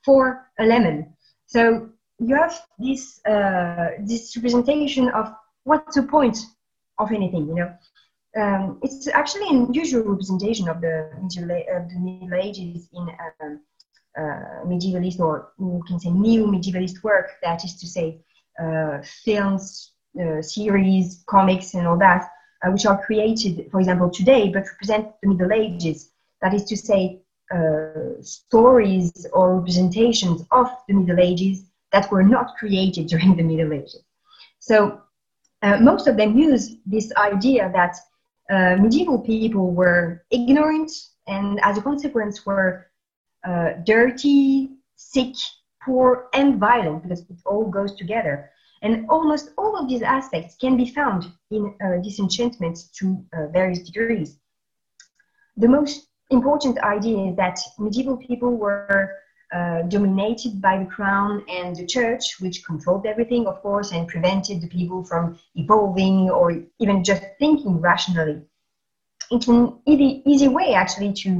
[0.05, 1.15] for a lemon.
[1.47, 5.33] So you have this uh, this representation of
[5.65, 6.39] what's the point
[6.99, 7.75] of anything, you know.
[8.37, 13.09] Um, it's actually an unusual representation of the Middle, uh, the Middle Ages in
[13.43, 13.61] um,
[14.17, 18.21] uh, medievalist or you can say new medievalist work, that is to say,
[18.61, 22.29] uh, films, uh, series, comics, and all that,
[22.65, 26.11] uh, which are created, for example, today, but represent the Middle Ages.
[26.43, 27.21] That is to say,
[28.21, 34.03] stories or representations of the Middle Ages that were not created during the Middle Ages.
[34.59, 35.03] So
[35.65, 37.97] uh, most of them use this idea that
[38.51, 40.91] uh, medieval people were ignorant
[41.27, 42.87] and as a consequence were
[43.49, 45.35] uh, dirty, sick,
[45.83, 48.51] poor, and violent because it all goes together.
[48.83, 53.81] And almost all of these aspects can be found in uh, disenchantment to uh, various
[53.81, 54.37] degrees.
[55.57, 59.11] The most important idea is that medieval people were
[59.57, 64.57] uh, dominated by the crown and the church, which controlled everything, of course, and prevented
[64.61, 65.23] the people from
[65.63, 66.47] evolving or
[66.83, 68.39] even just thinking rationally.
[69.31, 71.31] It's an easy, easy way, actually, to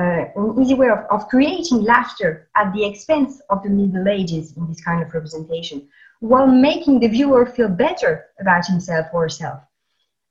[0.00, 4.56] uh, an easy way of, of creating laughter at the expense of the Middle Ages
[4.56, 5.78] in this kind of representation,
[6.30, 9.60] while making the viewer feel better about himself or herself.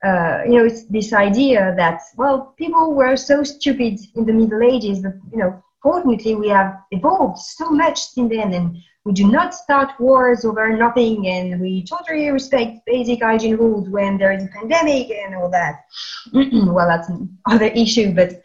[0.04, 4.64] uh, you know, it's this idea that, well, people were so stupid in the Middle
[4.64, 9.28] Ages, that, you know, fortunately we have evolved so much since then and we do
[9.28, 14.44] not start wars over nothing and we totally respect basic hygiene rules when there is
[14.44, 15.86] a pandemic and all that.
[16.34, 17.10] well, that's
[17.48, 18.44] another issue, but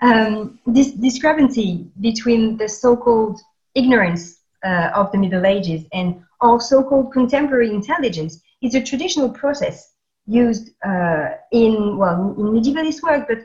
[0.00, 3.40] um, this discrepancy between the so-called
[3.74, 9.92] ignorance uh, of the Middle Ages and our so-called contemporary intelligence is a traditional process
[10.26, 13.38] used uh, in well in medievalist work, but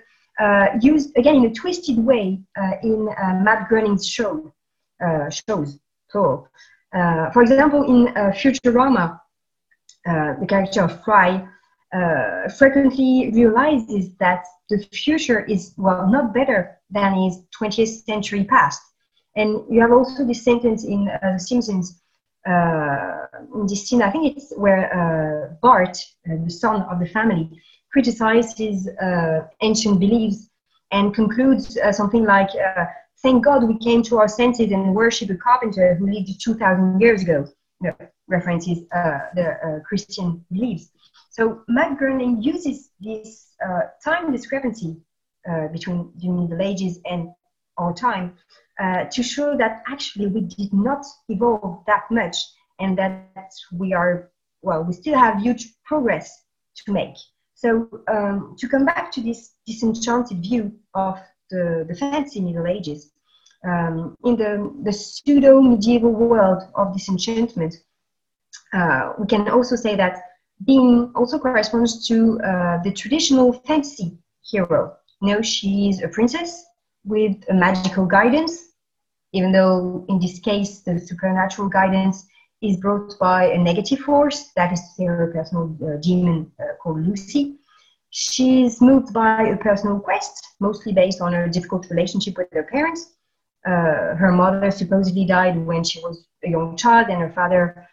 [0.82, 4.54] used again in a twisted way uh, in uh, Matt Groening's show
[5.04, 5.80] uh, shows.
[6.10, 6.48] So,
[6.94, 9.20] uh, for example, in Futurama,
[10.06, 11.48] the character of Fry
[12.58, 18.82] frequently realizes that the future is well not better than his 20th century past.
[19.36, 22.02] And you have also this sentence in The Simpsons
[22.48, 25.98] uh, in this scene, I think it's where uh, Bart,
[26.30, 27.50] uh, the son of the family,
[27.92, 30.50] criticizes uh, ancient beliefs
[30.92, 32.86] and concludes uh, something like, uh,
[33.24, 37.22] "Thank God we came to our senses and worship a carpenter who lived 2,000 years
[37.22, 37.48] ago."
[38.28, 38.80] References
[39.36, 40.90] the Christian beliefs.
[41.30, 43.56] So Matt Groening uses this
[44.04, 44.98] time discrepancy
[45.72, 47.30] between the Middle Ages and
[47.78, 48.36] our time
[48.80, 52.38] uh, to show that actually we did not evolve that much
[52.80, 54.30] and that we are,
[54.62, 56.44] well, we still have huge progress
[56.76, 57.16] to make.
[57.58, 63.12] So um, to come back to this disenchanted view of the, the fancy Middle Ages,
[63.68, 67.74] um, in the, the pseudo-medieval world of disenchantment,
[68.74, 70.22] uh, we can also say that
[70.66, 74.96] Bean also corresponds to uh, the traditional fantasy hero.
[75.24, 76.64] You know, she's a princess
[77.06, 78.68] with a magical guidance
[79.34, 82.26] even though in this case the supernatural guidance
[82.62, 87.58] is brought by a negative force, that is her personal uh, demon uh, called Luci.
[88.10, 93.16] She's moved by a personal quest, mostly based on her difficult relationship with her parents.
[93.66, 97.88] Uh, her mother supposedly died when she was a young child, and her father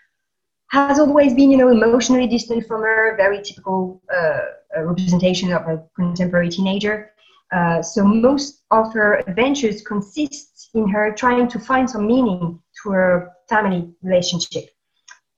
[0.68, 4.40] has always been, you know, emotionally distant from her, very typical uh,
[4.83, 7.11] representation of a contemporary teenager.
[7.55, 12.90] Uh, so most of her adventures consist in her trying to find some meaning to
[12.90, 14.71] her family relationship.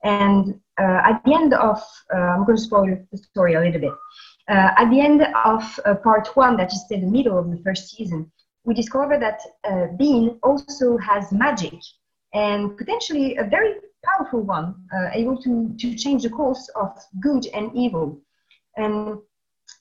[0.03, 1.79] And uh, at the end of,
[2.13, 3.93] uh, I'm going to spoil the story a little bit.
[4.49, 7.61] Uh, at the end of uh, part one, that is in the middle of the
[7.63, 8.31] first season,
[8.63, 9.39] we discover that
[9.97, 11.75] Bean also has magic
[12.33, 14.75] and potentially a very powerful one,
[15.13, 18.19] able to, to change the course of good and evil.
[18.75, 19.19] And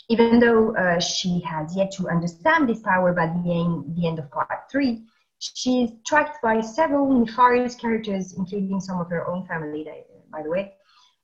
[0.09, 4.19] even though uh, she has yet to understand this power by the end, the end
[4.19, 5.03] of part three,
[5.38, 9.87] she is tracked by several nefarious characters, including some of her own family,
[10.31, 10.73] by the way,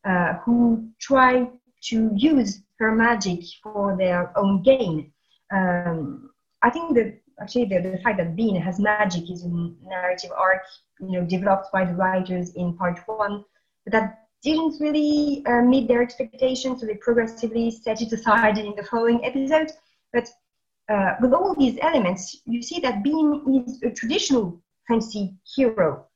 [0.04, 1.48] uh, who try
[1.82, 5.12] to use her magic for their own gain.
[5.52, 6.30] Um,
[6.62, 10.62] I think that actually the, the fact that Bean has magic is a narrative arc,
[11.00, 13.44] you know, developed by the writers in part one,
[13.84, 18.74] but that didn't really uh, meet their expectations, so they progressively set it aside in
[18.76, 19.70] the following episode.
[20.12, 20.28] But
[20.88, 26.06] uh, with all these elements, you see that Bean is a traditional fantasy hero,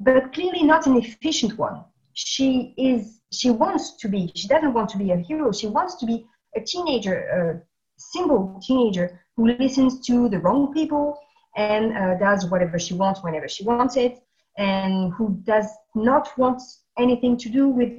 [0.00, 1.84] but clearly not an efficient one.
[2.14, 3.20] She is.
[3.32, 4.32] She wants to be.
[4.34, 5.52] She doesn't want to be a hero.
[5.52, 7.62] She wants to be a teenager, a
[7.98, 11.18] single teenager who listens to the wrong people
[11.56, 14.18] and uh, does whatever she wants whenever she wants it,
[14.56, 16.62] and who does not want
[16.98, 17.92] anything to do with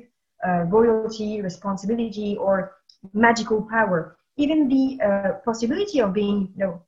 [0.48, 2.74] uh, royalty, responsibility, or
[3.14, 4.18] magical power.
[4.38, 6.82] Even the uh, possibility of being you know,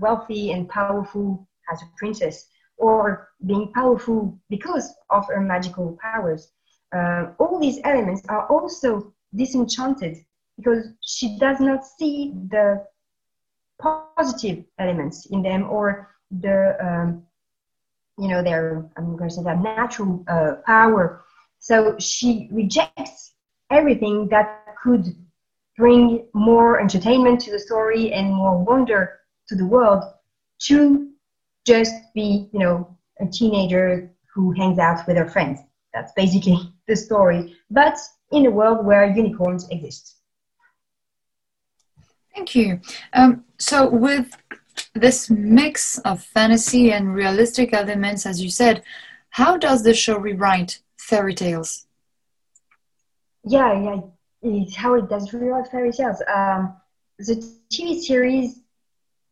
[0.00, 2.46] wealthy and powerful as a princess,
[2.78, 6.50] or being powerful because of her magical powers.
[6.94, 10.16] Uh, all these elements are also disenchanted
[10.56, 12.82] because she does not see the
[13.78, 16.08] positive elements in them or
[16.40, 17.22] the um,
[18.18, 21.22] you know their I'm going to say that natural uh, power
[21.58, 23.34] so she rejects
[23.70, 25.14] everything that could
[25.76, 30.02] bring more entertainment to the story and more wonder to the world
[30.58, 31.10] to
[31.66, 35.60] just be, you know, a teenager who hangs out with her friends.
[35.94, 37.96] That's basically the story, but
[38.32, 40.16] in a world where unicorns exist.
[42.34, 42.80] Thank you.
[43.14, 44.30] Um, so, with
[44.94, 48.82] this mix of fantasy and realistic elements, as you said,
[49.30, 51.86] how does the show rewrite fairy tales.
[53.44, 54.00] Yeah, yeah,
[54.42, 56.20] it's how it does rewrite fairy tales.
[56.36, 56.76] Um,
[57.18, 57.36] the
[57.72, 58.60] TV series,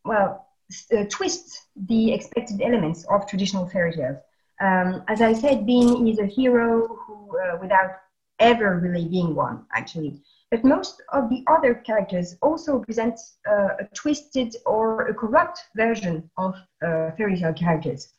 [0.03, 0.47] well,
[0.91, 4.17] uh, twists the expected elements of traditional fairy tales.
[4.59, 7.91] Um, as I said, Bean is a hero who, uh, without
[8.39, 10.21] ever really being one, actually.
[10.49, 16.29] But most of the other characters also present uh, a twisted or a corrupt version
[16.37, 18.13] of uh, fairy tale characters.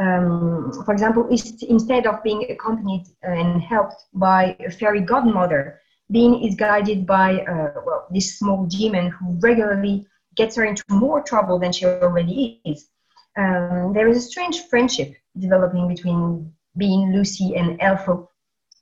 [0.00, 5.80] Um, for example, instead of being accompanied and helped by a fairy godmother,
[6.10, 11.22] Bean is guided by uh, well, this small demon who regularly gets her into more
[11.22, 12.88] trouble than she already is.
[13.36, 18.28] Um, there is a strange friendship developing between Bean, Luci, and Elfo,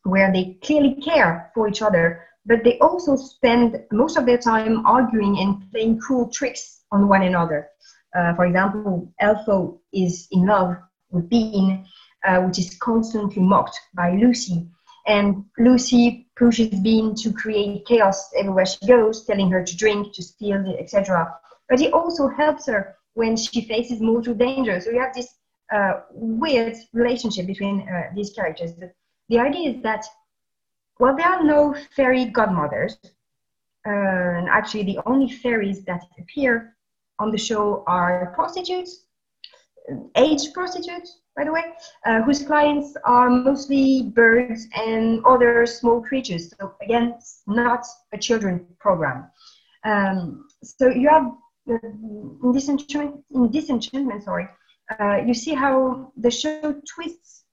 [0.05, 4.87] where they clearly care for each other, but they also spend most of their time
[4.87, 7.69] arguing and playing cruel tricks on one another.
[8.17, 10.77] Uh, for example, Elfo is in love
[11.11, 11.87] with Bean,
[12.25, 14.69] uh, which is constantly mocked by Luci.
[15.07, 20.23] And Luci pushes Bean to create chaos everywhere she goes, telling her to drink, to
[20.23, 21.35] steal, etc.
[21.69, 24.81] But he also helps her when she faces mortal danger.
[24.81, 25.35] So you have this
[25.73, 28.75] uh, weird relationship between uh, these characters.
[28.75, 28.93] The,
[29.29, 30.05] the, idea is that,
[30.99, 32.99] well, there are no fairy godmothers.
[33.87, 36.77] Uh, and actually, the only fairies that appear
[37.19, 39.08] on the show are prostitutes
[40.17, 41.65] age prostitutes, by the way,
[42.07, 46.53] uh, whose clients are mostly birds and other small creatures.
[46.59, 49.31] So again, not a children program.
[49.85, 51.33] Um, so you have
[51.71, 51.79] uh,
[52.43, 54.49] in disenchantment, in disenchantment, sorry,
[54.99, 57.45] uh, you see how the show twists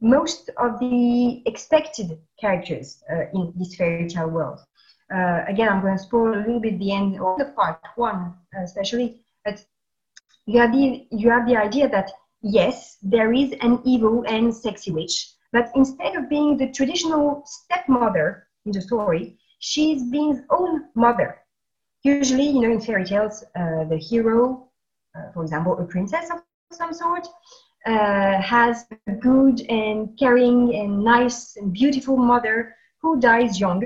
[0.00, 4.60] most of the expected characters uh, in this fairy tale world.
[5.14, 8.34] Uh, again, I'm going to spoil a little bit the end of the part one,
[8.62, 9.64] especially, but
[10.46, 12.10] you have the you have the idea that
[12.42, 18.46] yes, there is an evil and sexy witch, but instead of being the traditional stepmother
[18.66, 21.38] in the story, she's Bean's own mother.
[22.02, 24.68] Usually, you know, in fairy tales, uh, the hero,
[25.16, 26.42] uh, for example, a princess of
[26.72, 27.26] some sort,
[27.86, 33.82] uh, has a good and caring and nice and beautiful mother who dies young,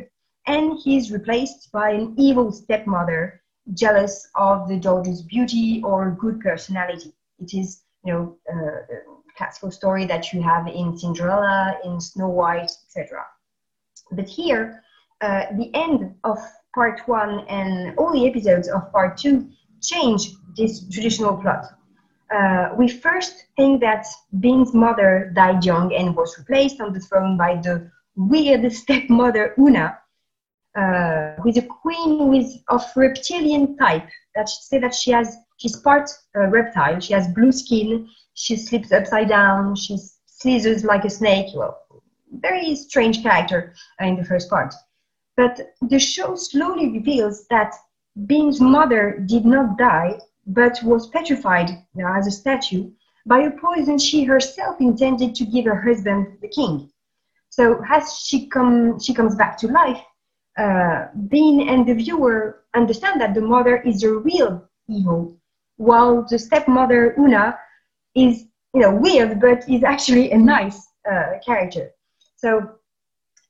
[0.47, 3.41] and he's replaced by an evil stepmother
[3.75, 7.13] jealous of the daughter's beauty or good personality.
[7.39, 12.71] It is, you know, a classical story that you have in Cinderella, in Snow White,
[12.87, 13.25] etc.
[14.11, 14.83] But here,
[15.21, 16.39] uh, the end of
[16.75, 19.49] part one and all the episodes of part two
[19.83, 21.67] change this traditional plot.
[22.35, 24.07] Uh, we first think that
[24.41, 29.99] Bean's mother died young and was replaced on the throne by the weird stepmother Oona,
[30.79, 34.09] uh, with a queen with of reptilian type.
[34.35, 37.01] That say that she has she's part uh, reptile.
[37.01, 38.09] She has blue skin.
[38.35, 39.75] She sleeps upside down.
[39.75, 41.49] She slithers like a snake.
[41.55, 41.79] Well,
[42.31, 44.73] very strange character uh, in the first part.
[45.37, 47.75] But the show slowly reveals that
[48.27, 52.91] Bean's mother did not die, but was petrified you know, as a statue
[53.29, 56.91] by a poison she herself intended to give her husband, the king.
[57.51, 60.01] So as she come, she comes back to life,
[60.59, 65.37] uh, Bean and the viewer understand that the mother is a real evil,
[65.77, 67.59] while the stepmother Oona
[68.15, 68.45] is,
[68.75, 71.93] you know, weird, but is actually a nice uh, character.
[72.37, 72.49] So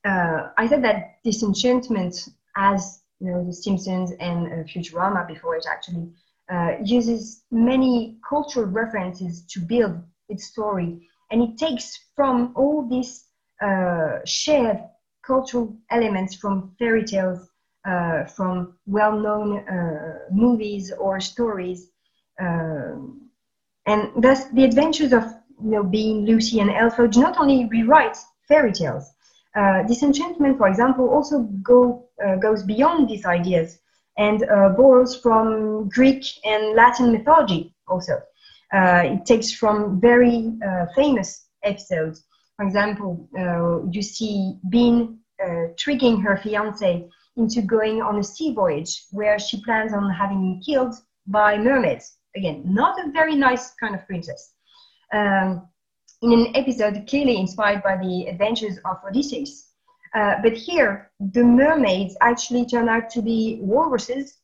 [0.05, 5.65] uh, I said that disenchantment, as you know, The Simpsons and uh, Futurama before it
[5.69, 6.09] actually
[6.51, 13.25] uh, uses many cultural references to build its story, and it takes from all these
[13.61, 14.79] uh, shared
[15.25, 17.49] cultural elements from fairy tales,
[17.85, 21.89] uh, from well-known uh, movies or stories,
[22.41, 22.95] uh,
[23.85, 25.23] and thus the adventures of
[25.63, 28.17] you know, Bean Lucy and Elfo do not only rewrite
[28.47, 29.11] fairy tales.
[29.55, 33.79] Uh, Disenchantment, for example, also go, uh, goes beyond these ideas
[34.17, 38.21] and uh, borrows from Greek and Latin mythology also.
[38.71, 40.53] it takes from very
[40.95, 42.23] famous episodes
[42.59, 47.07] for example, uh, you see Bean uh, tricking her fiance
[47.37, 50.93] into going on a sea voyage where she plans on having him killed
[51.25, 52.17] by mermaids.
[52.35, 54.55] Again, not a very nice kind of princess.
[55.13, 55.69] Um,
[56.21, 59.69] in an episode clearly inspired by the adventures of Odysseus.
[60.13, 64.39] Uh, but here, the mermaids actually turn out to be walruses,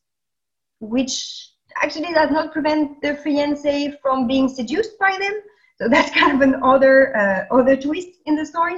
[0.80, 1.50] which
[1.82, 5.34] actually does not prevent the fiance from being seduced by them.
[5.78, 8.76] So that's kind of an other uh, other twist in the story.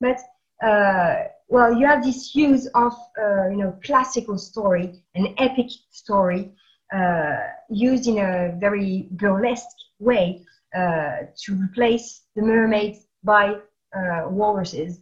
[0.00, 0.20] But
[0.64, 6.52] uh, well, you have this use of uh, you know classical story, an epic story,
[6.94, 7.36] uh,
[7.68, 10.44] used in a very burlesque way
[10.76, 13.56] uh, to replace the mermaids by
[13.96, 15.00] uh, walruses.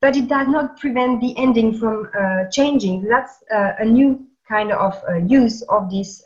[0.00, 2.10] But it does not prevent the ending from
[2.50, 3.04] changing.
[3.04, 6.24] That's a new kind of use of this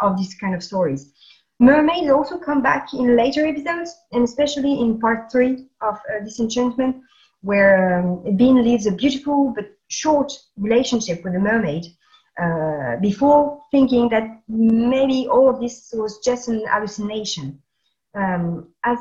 [0.00, 1.12] of these kind of stories.
[1.60, 6.96] Mermaids also come back in later episodes, and especially in part three of uh, Disenchantment,
[7.42, 11.84] where um, Bean lives a beautiful but short relationship with the mermaid
[12.40, 17.60] uh, before thinking that maybe all of this was just an hallucination.
[18.14, 18.98] Um, as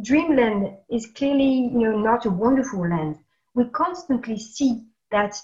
[0.00, 3.18] Dreamland is clearly, you know, not a wonderful land.
[3.54, 5.36] We constantly see that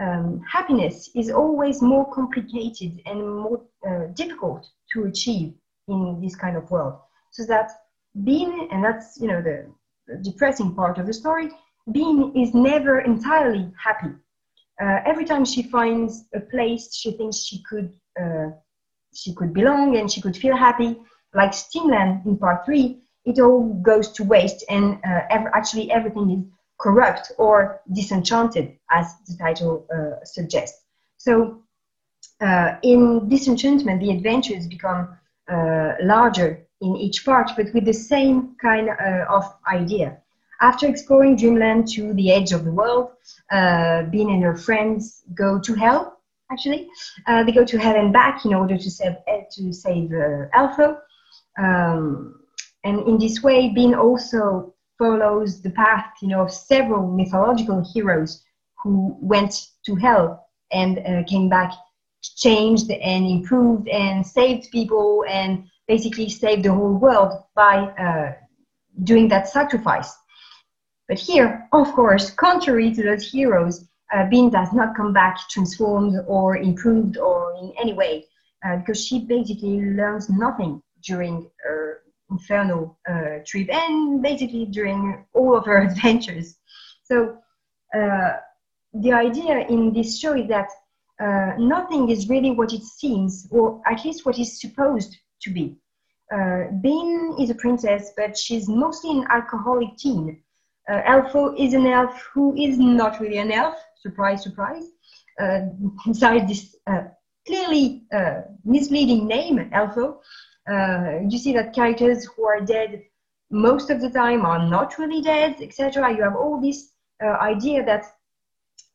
[0.00, 5.54] um, happiness is always more complicated and more uh, difficult to achieve
[5.88, 6.98] in this kind of world.
[7.30, 7.70] So that
[8.22, 9.66] Bean, and that's you know the,
[10.22, 11.50] depressing part of the story,
[11.92, 14.14] Bean is never entirely happy.
[14.80, 18.50] Uh, every time she finds a place she thinks she could uh,
[19.14, 20.96] she could belong and she could feel happy,
[21.34, 25.20] like Steamland in part three, it all goes to waste and uh,
[25.54, 30.82] actually everything is corrupt or disenchanted, as the title uh, suggests.
[31.16, 31.62] So,
[32.40, 35.16] uh, in Disenchantment, the adventures become
[35.50, 40.18] uh, larger in each part, but with the same kind uh, of idea.
[40.60, 43.10] After exploring Dreamland to the edge of the world,
[43.50, 46.20] uh, Bean and her friends go to hell.
[46.50, 46.88] Actually,
[47.26, 49.16] they go to hell and back in order to save
[49.52, 50.10] to save
[50.54, 50.98] Elfo.
[51.58, 52.40] Um,
[52.84, 58.42] and in this way, Bean also follows the path, you know, of several mythological heroes
[58.82, 61.72] who went to hell and uh, came back
[62.36, 68.32] changed and improved and saved people and basically saved the whole world by uh,
[69.02, 70.14] doing that sacrifice.
[71.08, 76.16] But here, of course, contrary to those heroes, uh, Bean does not come back transformed
[76.26, 78.24] or improved or in any way
[78.64, 82.03] uh, because she basically learns nothing during her
[82.34, 86.56] Inferno uh, trip and basically during all of her adventures.
[87.04, 87.38] So
[87.96, 88.32] uh,
[88.92, 90.68] the idea in this show is that
[91.20, 95.76] uh, nothing is really what it seems, or at least what is supposed to be.
[96.34, 100.40] Uh, Bean is a princess, but she's mostly an alcoholic teen.
[100.88, 103.76] Uh, Elfo is an elf who is not really an elf.
[103.96, 104.86] Surprise, surprise.
[105.40, 105.60] Uh,
[106.06, 107.04] inside this uh,
[107.46, 110.18] clearly uh, misleading name, Elfo,
[110.70, 113.02] uh, you see that characters who are dead
[113.50, 116.12] most of the time are not really dead, etc.
[116.14, 116.92] You have all this
[117.22, 118.04] uh, idea that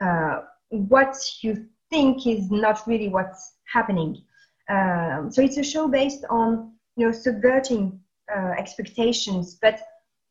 [0.02, 4.24] uh, what you think is not really what's happening.
[4.70, 8.00] Um, so it's a show based on you know subverting
[8.36, 9.80] uh, expectations, but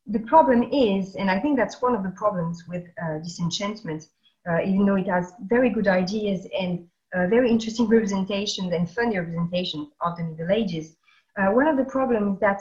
[0.06, 4.06] the problem is, and I think that's one of the problems with uh, Disenchantment,
[4.48, 6.86] uh, even though it has very good ideas and
[7.28, 10.97] very interesting representations and funny representations of the Middle Ages,
[11.38, 12.60] uh, one of the problems that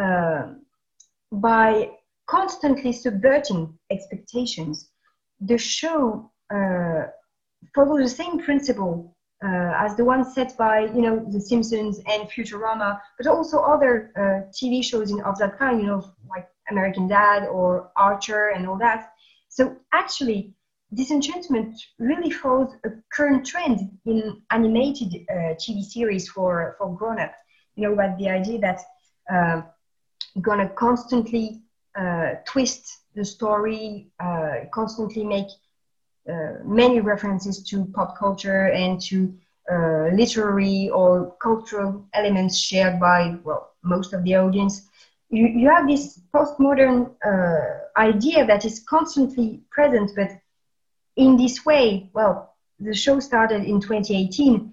[0.00, 0.54] uh,
[1.30, 1.90] by
[2.26, 4.90] constantly subverting expectations,
[5.40, 7.02] the show uh,
[7.74, 9.14] follows the same principle
[9.44, 14.10] uh, as the one set by you know The Simpsons and Futurama, but also other
[14.16, 18.66] uh, TV shows in, of that kind, you know, like American Dad or Archer and
[18.66, 19.12] all that.
[19.48, 20.54] So actually,
[20.94, 27.34] Disenchantment really follows a current trend in animated uh, TV series for for grown-up
[27.76, 28.80] you know, but the idea that
[29.32, 29.62] uh,
[30.40, 31.60] gonna constantly
[31.98, 35.46] uh, twist the story, uh, constantly make
[36.28, 39.32] uh, many references to pop culture and to
[39.70, 44.88] uh, literary or cultural elements shared by well most of the audience.
[45.30, 50.30] You, you have this postmodern uh, idea that is constantly present, but
[51.16, 54.72] in this way, well, the show started in 2018.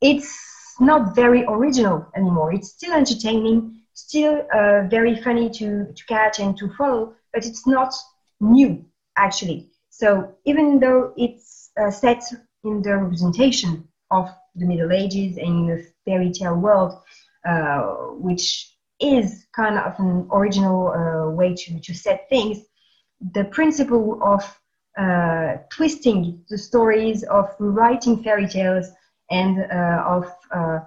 [0.00, 0.49] It's
[0.80, 2.52] not very original anymore.
[2.52, 7.66] It's still entertaining, still uh, very funny to, to catch and to follow, but it's
[7.66, 7.94] not
[8.40, 8.84] new
[9.16, 9.70] actually.
[9.90, 12.22] So even though it's uh, set
[12.64, 16.98] in the representation of the Middle Ages and in the fairy tale world,
[17.46, 17.80] uh,
[18.26, 22.58] which is kind of an original uh, way to, to set things,
[23.32, 24.42] the principle of
[24.98, 28.88] uh, twisting the stories, of rewriting fairy tales,
[29.30, 30.80] and uh, of uh,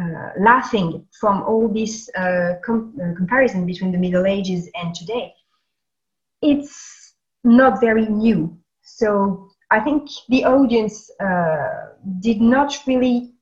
[0.00, 2.10] uh, laughing from all this
[2.64, 5.32] com comparison between the Middle Ages and today,
[6.42, 7.14] it's
[7.44, 8.58] not very new.
[8.82, 11.10] So I think the audience
[12.20, 13.32] did not really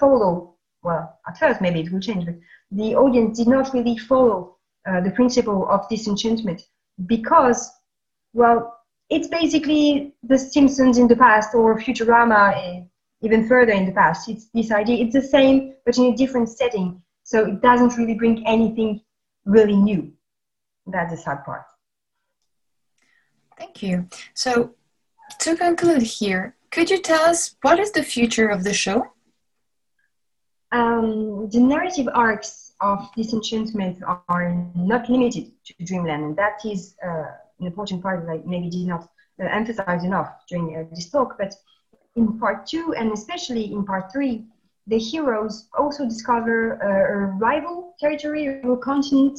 [0.00, 0.56] follow
[0.86, 2.36] well, at first maybe it will change, but
[2.70, 4.56] the audience did not really follow
[4.88, 6.62] uh, the principle of disenchantment
[7.06, 7.70] because,
[8.32, 8.78] well,
[9.10, 12.86] it's basically The Simpsons in the past or Futurama
[13.26, 14.28] even further in the past.
[14.28, 17.02] It's this idea, it's the same, but in a different setting.
[17.24, 19.02] So it doesn't really bring anything
[19.44, 20.12] really new.
[20.86, 21.64] That's the sad part.
[23.58, 24.08] Thank you.
[24.34, 24.74] So
[25.40, 28.98] to conclude here, could you tell us what is the future of the show?
[30.72, 37.30] Um, the narrative arcs of Disenchantment are not limited to Dreamland, and that is uh,
[37.60, 39.02] an important part that I maybe did not
[39.40, 41.36] uh, emphasized enough during uh, this talk.
[41.38, 41.54] But
[42.16, 44.44] in part two, and especially in part three,
[44.86, 49.38] the heroes also discover a rival territory, a rival continent,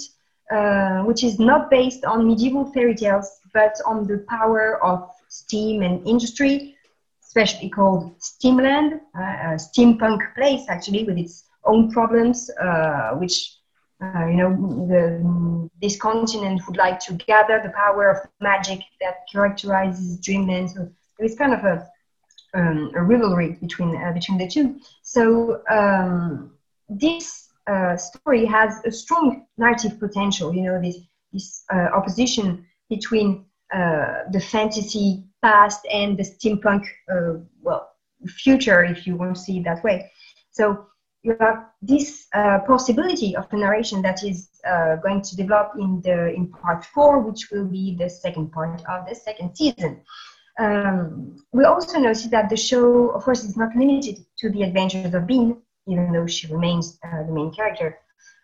[0.51, 5.81] uh, which is not based on medieval fairy tales, but on the power of steam
[5.81, 6.75] and industry,
[7.23, 13.55] especially called Steamland, uh, a steampunk place actually with its own problems, uh, which
[14.01, 14.51] uh, you know
[14.87, 20.71] the, this continent would like to gather the power of magic that characterizes Dreamland.
[20.71, 21.87] So is kind of a
[22.53, 24.79] um, a rivalry between uh, between the two.
[25.01, 26.51] So um,
[26.89, 30.53] this uh, story has a strong narrative potential.
[30.53, 30.97] You know this
[31.33, 37.89] this uh, opposition between uh, the fantasy past and the steampunk uh, well
[38.25, 40.09] future, if you want to see it that way.
[40.51, 40.87] So
[41.21, 44.49] you have this uh, possibility of a narration that is
[45.03, 49.07] going to develop in the in part four, which will be the second part of
[49.07, 50.01] the second season.
[50.59, 55.13] Um, we also noticed that the show, of course, is not limited to the adventures
[55.13, 57.99] of Bean, even though she remains uh, the main character.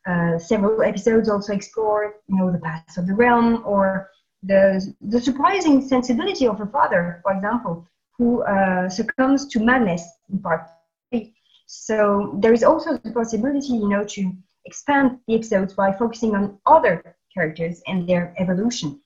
[0.05, 4.09] Uh, several episodes also explore, you know, the past of the realm or
[4.43, 7.87] the, the surprising sensibility of her father, for example,
[8.17, 10.67] who uh, succumbs to madness in part
[11.09, 11.33] three.
[11.65, 14.31] So there is also the possibility, you know, to
[14.65, 18.99] expand the episodes by focusing on other characters and their evolution.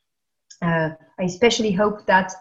[0.62, 0.89] Uh,
[1.20, 2.34] I especially hope that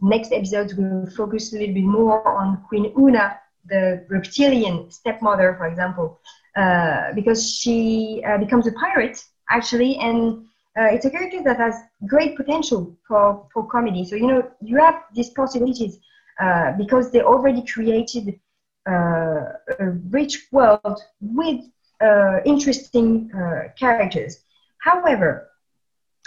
[0.00, 5.66] next episodes will focus a little bit more on Queen Oona, the reptilian stepmother, for
[5.66, 6.20] example,
[6.56, 10.44] uh, because she uh, becomes a pirate actually, and
[10.78, 11.74] uh, it's a character that has
[12.06, 14.04] great potential for, for comedy.
[14.04, 15.98] So you know you have these possibilities
[16.40, 18.40] uh, because they already created
[18.88, 21.60] uh, a rich world with
[22.00, 23.30] uh, interesting
[23.78, 24.38] characters.
[24.78, 25.48] However,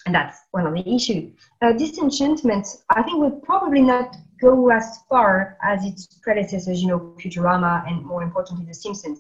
[0.08, 1.34] and that's one of the issues.
[1.62, 7.00] Uh, Disenchantment, I think, will probably not go as far as its predecessors, you know,
[7.20, 9.20] Futurama and more importantly, The Simpsons,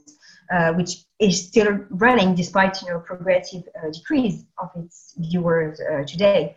[0.49, 6.03] uh, which is still running despite, you know, progressive uh, decrease of its viewers uh,
[6.05, 6.55] today.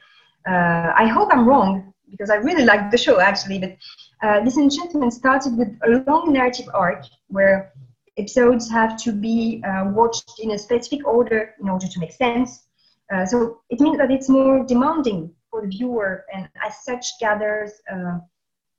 [0.48, 3.76] Uh, I hope I'm wrong because I really like the show actually, but
[4.22, 7.72] uh, Disenchantment started with a long narrative arc where
[8.16, 9.60] episodes have to be
[9.98, 12.66] watched in a specific order in order to make sense
[13.12, 17.72] uh, so it means that it's more demanding for the viewer and as such gathers
[17.92, 18.18] uh,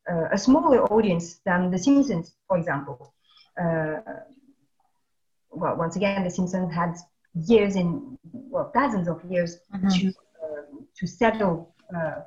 [0.10, 3.14] uh, a smaller audience than The Simpsons, for example.
[3.62, 4.00] Uh,
[5.52, 6.96] well, once again, The Simpsons had
[7.36, 9.90] years and well, dozens of years mm-hmm.
[9.90, 10.14] to
[10.98, 11.74] to settle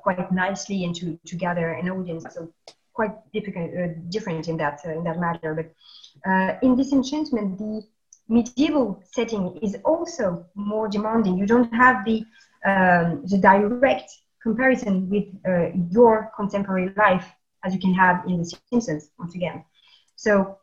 [0.01, 2.25] quite nicely and to, to gather an audience.
[2.31, 2.51] So
[2.93, 3.71] quite difficult,
[4.09, 5.53] different in that in that matter.
[5.53, 7.83] But in Disenchantment, the
[8.27, 11.37] medieval setting is also more demanding.
[11.37, 12.25] You don't have the
[12.65, 14.09] um, the direct
[14.41, 17.31] comparison with uh, your contemporary life
[17.63, 19.63] as you can have in The Simpsons once again.
[20.15, 20.57] So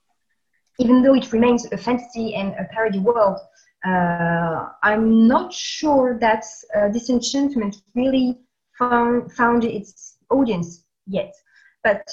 [0.78, 3.38] even though it remains a fantasy and a parody world,
[3.84, 6.44] uh, I'm not sure that
[6.76, 8.38] uh, Disenchantment really
[8.78, 11.34] found, found its audience yet.
[11.82, 12.08] But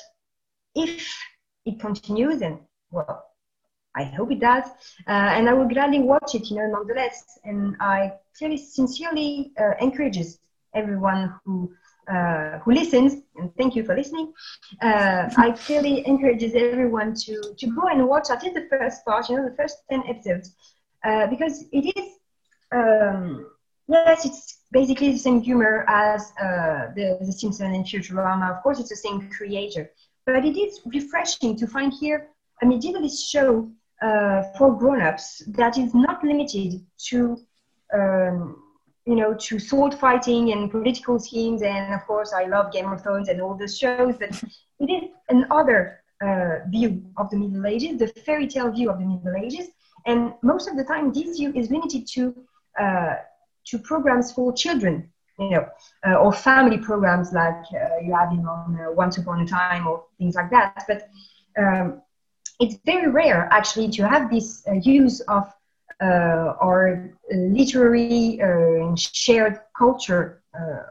[0.76, 1.08] if
[1.66, 2.60] it continues, then
[2.91, 3.29] well,
[4.00, 4.66] I hope it does,
[5.08, 7.39] uh, and I will gladly watch it, you know, nonetheless.
[7.43, 10.39] And I clearly, sincerely uh, encourages
[10.74, 11.72] everyone who
[12.14, 14.34] uh, who listens, and thank you for listening.
[14.82, 19.30] Uh, I clearly encourages everyone to to go and watch at least the first part,
[19.30, 20.47] you know, the first ten episodes,
[21.08, 22.08] uh, because it is.
[22.72, 23.47] Um,
[23.88, 28.47] yes, it's basically the same humor as uh, the, the Simpsons and Futurama.
[28.56, 29.91] Of course, it's the same creator,
[30.26, 32.28] but it is refreshing to find here
[32.62, 33.70] a medievalist show
[34.02, 37.38] uh, for grown-ups that is not limited to
[37.93, 38.64] um,
[39.06, 43.02] you know to sword fighting and political schemes and of course i love game of
[43.02, 44.30] thrones and all those shows but
[44.80, 49.06] it is another uh, view of the middle ages the fairy tale view of the
[49.06, 49.70] middle ages.
[50.06, 52.36] And most of the time this view is limited to
[52.80, 53.16] uh,
[53.68, 55.66] to programs for children you know
[56.06, 59.88] uh, or family programs like uh, you have in on uh, once upon a time
[59.88, 60.84] or things like that.
[60.88, 61.10] But
[61.58, 62.02] um,
[62.60, 65.51] it's very rare actually to have this uh, use of
[66.01, 70.84] uh, our literary uh, shared culture uh,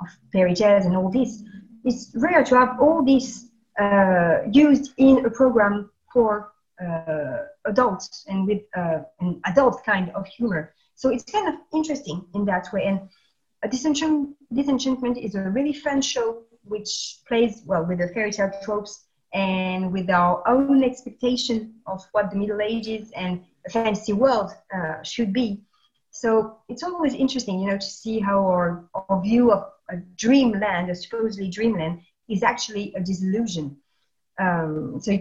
[0.00, 1.42] of fairy tales and all this.
[1.84, 3.46] It's rare to have all this
[3.80, 6.52] uh, used in a program for
[6.82, 10.74] uh, adults and with an adult kind of humor.
[10.94, 12.84] So it's kind of interesting in that way.
[12.84, 13.08] And
[13.70, 19.07] Disenchant- Disenchantment is a really fun show which plays well with the fairy tale tropes
[19.32, 25.02] and with our own expectation of what the Middle Ages and a fantasy world uh,
[25.02, 25.60] should be.
[26.10, 30.90] So it's always interesting, you know, to see how our, our view of a dreamland,
[30.90, 33.76] a supposedly dreamland, is actually a disillusion.
[34.38, 35.18] Um, so,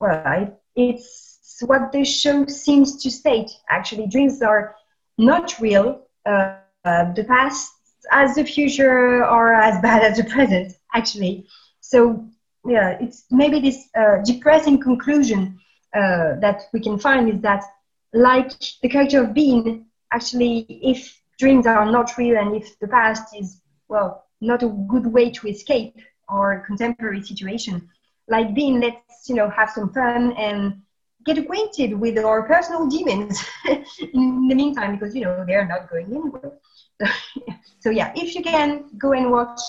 [0.00, 3.50] well, I, it's what the show seems to state.
[3.68, 4.74] Actually, dreams are
[5.18, 6.06] not real.
[6.24, 7.72] Uh, uh, the past
[8.12, 11.46] as the future are as bad as the present, actually.
[11.80, 12.28] So,
[12.68, 15.58] yeah, it's maybe this uh, depressing conclusion
[15.94, 17.64] uh, that we can find is that,
[18.12, 18.50] like
[18.82, 23.60] the character of Bean, actually, if dreams are not real and if the past is,
[23.88, 25.96] well, not a good way to escape
[26.28, 27.88] our contemporary situation,
[28.28, 30.80] like Bean, let's, you know, have some fun and
[31.24, 36.06] get acquainted with our personal demons in the meantime, because, you know, they're not going
[36.06, 36.52] anywhere.
[37.80, 39.60] so yeah, if you can go and watch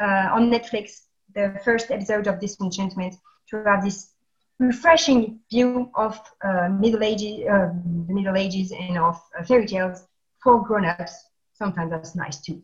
[0.00, 1.03] uh, on Netflix
[1.34, 3.14] the first episode of Disenchantment
[3.50, 4.10] to have this
[4.58, 7.70] refreshing view of uh, Middle Ages, uh,
[8.06, 10.06] the Middle Ages, and of uh, fairy tales
[10.42, 11.26] for grown-ups.
[11.54, 12.62] Sometimes that's nice too.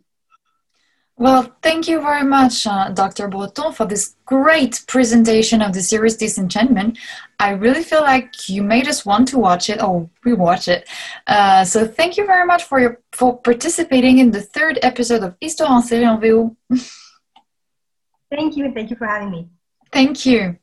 [1.17, 3.29] Well, thank you very much, uh, Dr.
[3.29, 6.97] Breton, for this great presentation of the series Disenchantment.
[7.39, 10.89] I really feel like you made us want to watch it or rewatch it.
[11.27, 15.35] Uh, so thank you very much for your for participating in the third episode of
[15.43, 16.57] Histoire en série en VO.
[18.31, 19.49] thank you, and thank you for having me.
[19.93, 20.59] Thank you.